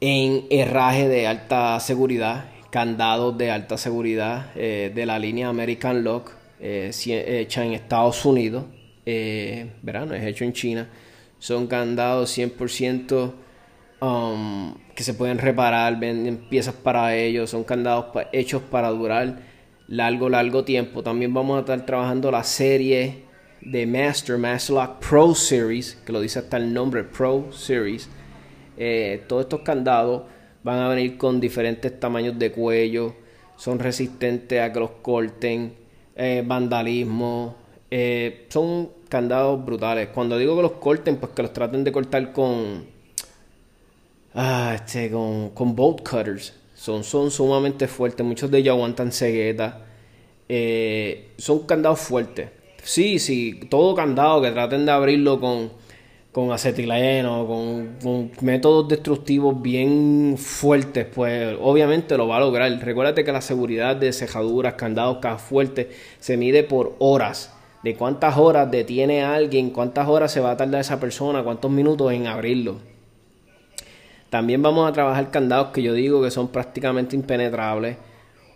en 0.00 0.46
herraje 0.50 1.08
de 1.08 1.26
alta 1.26 1.78
seguridad, 1.78 2.46
candados 2.70 3.38
de 3.38 3.50
alta 3.50 3.78
seguridad 3.78 4.50
eh, 4.56 4.90
de 4.92 5.06
la 5.06 5.18
línea 5.18 5.48
American 5.48 6.02
Lock, 6.02 6.32
eh, 6.58 6.90
hecha 7.06 7.64
en 7.64 7.72
Estados 7.72 8.24
Unidos, 8.24 8.64
eh, 9.06 9.70
verano, 9.82 10.14
es 10.14 10.24
hecho 10.24 10.44
en 10.44 10.52
China. 10.52 10.88
Son 11.38 11.66
candados 11.66 12.36
100% 12.36 13.32
um, 14.02 14.74
que 14.94 15.04
se 15.04 15.14
pueden 15.14 15.38
reparar, 15.38 15.98
venden 15.98 16.36
piezas 16.48 16.74
para 16.74 17.14
ellos, 17.16 17.50
son 17.50 17.64
candados 17.64 18.06
hechos 18.32 18.62
para 18.62 18.88
durar 18.90 19.38
largo, 19.86 20.28
largo 20.28 20.64
tiempo. 20.64 21.02
También 21.02 21.32
vamos 21.32 21.56
a 21.56 21.60
estar 21.60 21.86
trabajando 21.86 22.30
la 22.30 22.42
serie 22.42 23.24
de 23.60 23.86
Master, 23.86 24.38
Master 24.38 24.74
Lock 24.74 24.98
Pro 24.98 25.34
Series, 25.34 25.94
que 26.04 26.12
lo 26.12 26.20
dice 26.20 26.40
hasta 26.40 26.56
el 26.56 26.74
nombre 26.74 27.04
Pro 27.04 27.52
Series. 27.52 28.08
Eh, 28.76 29.22
todos 29.28 29.44
estos 29.44 29.60
candados 29.60 30.22
van 30.64 30.78
a 30.78 30.88
venir 30.88 31.16
con 31.16 31.40
diferentes 31.40 31.98
tamaños 32.00 32.38
de 32.38 32.50
cuello, 32.50 33.14
son 33.56 33.78
resistentes 33.78 34.60
a 34.60 34.72
que 34.72 34.80
los 34.80 34.90
corten, 35.02 35.74
eh, 36.16 36.42
vandalismo, 36.44 37.56
eh, 37.90 38.46
son 38.48 38.90
candados 39.08 39.64
brutales. 39.64 40.08
Cuando 40.08 40.38
digo 40.38 40.56
que 40.56 40.62
los 40.62 40.72
corten, 40.72 41.16
pues 41.16 41.32
que 41.32 41.42
los 41.42 41.52
traten 41.52 41.84
de 41.84 41.92
cortar 41.92 42.32
con, 42.32 42.91
ah, 44.34 44.72
este, 44.74 45.10
con, 45.10 45.50
con 45.50 45.74
bolt 45.76 46.08
cutters. 46.08 46.54
Son, 46.74 47.04
son 47.04 47.30
sumamente 47.30 47.86
fuertes, 47.86 48.26
muchos 48.26 48.50
de 48.50 48.58
ellos 48.58 48.74
aguantan 48.74 49.12
cegueta. 49.12 49.86
son 51.38 51.66
candados 51.66 52.00
fuertes. 52.00 52.50
Sí, 52.82 53.18
sí, 53.18 53.60
todo 53.70 53.94
candado 53.94 54.42
que 54.42 54.50
traten 54.50 54.84
de 54.84 54.92
abrirlo 54.92 55.38
con 55.40 55.70
con 56.32 56.50
acetileno, 56.50 57.46
con, 57.46 57.96
con, 58.02 58.30
métodos 58.40 58.88
destructivos 58.88 59.60
bien 59.60 60.36
fuertes, 60.38 61.06
pues 61.14 61.54
obviamente 61.60 62.16
lo 62.16 62.26
va 62.26 62.38
a 62.38 62.40
lograr. 62.40 62.72
Recuérdate 62.80 63.22
que 63.22 63.32
la 63.32 63.42
seguridad 63.42 63.96
de 63.96 64.12
cejaduras, 64.14 64.74
candados, 64.74 65.18
cajas 65.18 65.42
fuertes 65.42 65.88
se 66.18 66.38
mide 66.38 66.64
por 66.64 66.96
horas. 66.98 67.54
De 67.84 67.96
cuántas 67.96 68.38
horas 68.38 68.70
detiene 68.70 69.22
alguien, 69.22 69.70
cuántas 69.70 70.08
horas 70.08 70.32
se 70.32 70.40
va 70.40 70.52
a 70.52 70.56
tardar 70.56 70.80
esa 70.80 71.00
persona, 71.00 71.42
cuántos 71.42 71.70
minutos 71.70 72.12
en 72.12 72.26
abrirlo. 72.26 72.91
También 74.32 74.62
vamos 74.62 74.88
a 74.88 74.92
trabajar 74.94 75.30
candados 75.30 75.72
que 75.72 75.82
yo 75.82 75.92
digo 75.92 76.22
que 76.22 76.30
son 76.30 76.48
prácticamente 76.48 77.14
impenetrables 77.14 77.98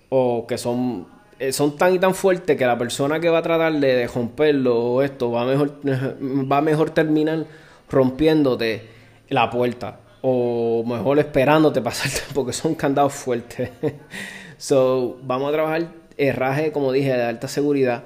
o 0.09 0.47
que 0.47 0.57
son 0.57 1.07
eh, 1.39 1.53
son 1.53 1.77
tan 1.77 1.93
y 1.93 1.99
tan 1.99 2.15
fuertes 2.15 2.57
que 2.57 2.65
la 2.65 2.79
persona 2.79 3.21
que 3.21 3.29
va 3.29 3.41
a 3.41 3.43
tratar 3.43 3.75
de, 3.75 4.07
romperlo 4.07 4.75
o 4.75 5.03
esto 5.03 5.31
va 5.31 5.45
mejor, 5.45 5.79
va 5.85 6.63
mejor 6.63 6.89
terminar 6.93 7.45
rompiéndote 7.91 8.89
la 9.29 9.51
puerta 9.51 10.01
o 10.23 10.83
mejor 10.87 11.19
esperándote 11.19 11.83
pasarte 11.83 12.23
porque 12.33 12.55
son 12.55 12.75
candados 12.75 13.13
fuertes. 13.13 13.69
so, 14.57 15.19
vamos 15.25 15.51
a 15.51 15.53
trabajar 15.53 15.89
herraje, 16.17 16.73
como 16.73 16.91
dije, 16.91 17.13
de 17.13 17.23
alta 17.23 17.49
seguridad. 17.49 18.05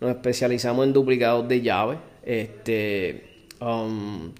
Nos 0.00 0.10
especializamos 0.10 0.84
en 0.84 0.92
duplicados 0.92 1.46
de 1.46 1.60
llaves, 1.60 1.98
este, 2.24 3.46
um, 3.60 4.32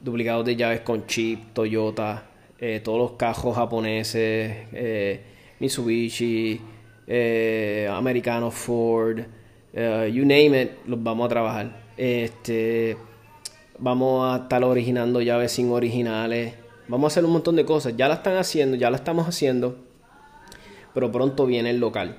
duplicados 0.00 0.44
de 0.44 0.56
llaves 0.56 0.80
con 0.80 1.06
chip, 1.06 1.52
Toyota, 1.52 2.24
eh, 2.58 2.80
todos 2.82 2.98
los 2.98 3.12
cajos 3.12 3.56
japoneses, 3.56 4.66
eh, 4.72 5.20
Mitsubishi, 5.58 6.60
eh, 7.06 7.88
americano 7.90 8.50
Ford, 8.50 9.20
you 10.12 10.24
name 10.24 10.62
it, 10.62 10.70
los 10.86 11.02
vamos 11.02 11.26
a 11.26 11.28
trabajar. 11.28 11.82
Este, 11.96 12.96
Vamos 13.82 14.30
a 14.30 14.42
estar 14.42 14.62
originando 14.62 15.22
llaves 15.22 15.52
sin 15.52 15.70
originales. 15.70 16.52
Vamos 16.86 17.04
a 17.04 17.08
hacer 17.14 17.24
un 17.24 17.32
montón 17.32 17.56
de 17.56 17.64
cosas. 17.64 17.96
Ya 17.96 18.08
la 18.08 18.16
están 18.16 18.36
haciendo, 18.36 18.76
ya 18.76 18.90
la 18.90 18.98
estamos 18.98 19.26
haciendo. 19.26 19.78
Pero 20.92 21.10
pronto 21.10 21.46
viene 21.46 21.70
el 21.70 21.80
local. 21.80 22.18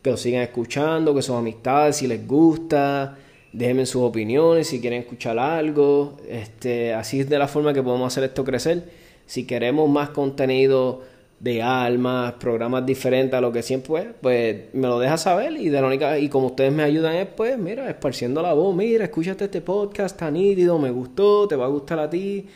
que 0.00 0.10
los 0.10 0.20
sigan 0.20 0.42
escuchando, 0.42 1.14
que 1.14 1.22
son 1.22 1.38
amistades, 1.38 1.96
si 1.96 2.06
les 2.06 2.26
gusta, 2.26 3.18
déjenme 3.52 3.86
sus 3.86 4.02
opiniones, 4.02 4.68
si 4.68 4.80
quieren 4.80 5.00
escuchar 5.00 5.38
algo. 5.38 6.16
Este, 6.28 6.94
así 6.94 7.20
es 7.20 7.28
de 7.28 7.38
la 7.38 7.48
forma 7.48 7.72
que 7.72 7.82
podemos 7.82 8.12
hacer 8.12 8.24
esto 8.24 8.44
crecer. 8.44 8.84
Si 9.26 9.46
queremos 9.46 9.88
más 9.88 10.10
contenido 10.10 11.02
de 11.42 11.60
almas, 11.60 12.34
programas 12.34 12.86
diferentes 12.86 13.34
a 13.34 13.40
lo 13.40 13.50
que 13.50 13.62
siempre 13.62 14.02
es, 14.02 14.06
pues 14.20 14.56
me 14.74 14.86
lo 14.86 15.00
deja 15.00 15.16
saber 15.16 15.54
y 15.54 15.70
de 15.70 15.80
la 15.80 15.88
única, 15.88 16.16
y 16.16 16.28
como 16.28 16.46
ustedes 16.46 16.72
me 16.72 16.84
ayudan 16.84 17.16
es 17.16 17.26
pues, 17.26 17.58
mira, 17.58 17.90
esparciendo 17.90 18.42
la 18.42 18.52
voz, 18.52 18.74
mira, 18.76 19.04
escúchate 19.04 19.46
este 19.46 19.60
podcast 19.60 20.16
tan 20.16 20.34
nítido, 20.34 20.78
me 20.78 20.90
gustó, 20.90 21.48
te 21.48 21.56
va 21.56 21.64
a 21.64 21.68
gustar 21.68 21.98
a 21.98 22.08
ti, 22.08 22.46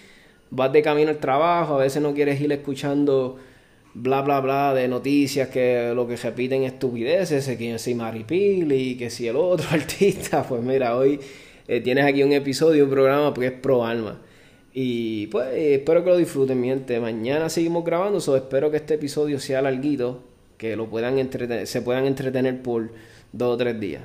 vas 0.51 0.73
de 0.73 0.83
camino 0.83 1.11
al 1.11 1.19
trabajo, 1.19 1.75
a 1.75 1.79
veces 1.79 2.01
no 2.01 2.15
quieres 2.15 2.41
ir 2.41 2.53
escuchando 2.53 3.39
bla 3.97 4.21
bla 4.21 4.41
bla 4.41 4.75
de 4.75 4.89
noticias 4.89 5.49
que 5.49 5.93
lo 5.95 6.07
que 6.07 6.17
repiten 6.17 6.65
estupideces, 6.65 7.47
que 7.57 7.79
soy 7.79 7.95
Maripili 7.95 8.97
que 8.97 9.09
si 9.11 9.27
el 9.27 9.37
otro 9.37 9.67
artista, 9.71 10.43
pues 10.43 10.63
mira, 10.63 10.97
hoy 10.97 11.19
eh, 11.67 11.81
tienes 11.81 12.05
aquí 12.05 12.23
un 12.23 12.33
episodio, 12.33 12.85
un 12.85 12.91
programa 12.91 13.33
porque 13.33 13.47
es 13.49 13.53
pro 13.53 13.85
alma. 13.85 14.21
Y 14.75 15.29
pues 15.29 15.49
espero 15.55 16.05
que 16.05 16.11
lo 16.11 16.17
disfruten, 16.19 16.61
mi 16.61 16.69
gente. 16.69 17.01
Mañana 17.01 17.49
seguimos 17.49 17.85
grabando, 17.85 18.21
so 18.21 18.37
espero 18.37 18.71
que 18.71 18.77
este 18.77 18.95
episodio 18.95 19.41
sea 19.41 19.63
larguito, 19.63 20.23
que 20.59 20.77
lo 20.77 20.89
puedan 20.91 21.17
se 21.67 21.83
puedan 21.83 22.05
entretener 22.05 22.63
por 22.63 22.91
dos 23.33 23.55
o 23.55 23.57
tres 23.57 23.81
días. 23.81 24.03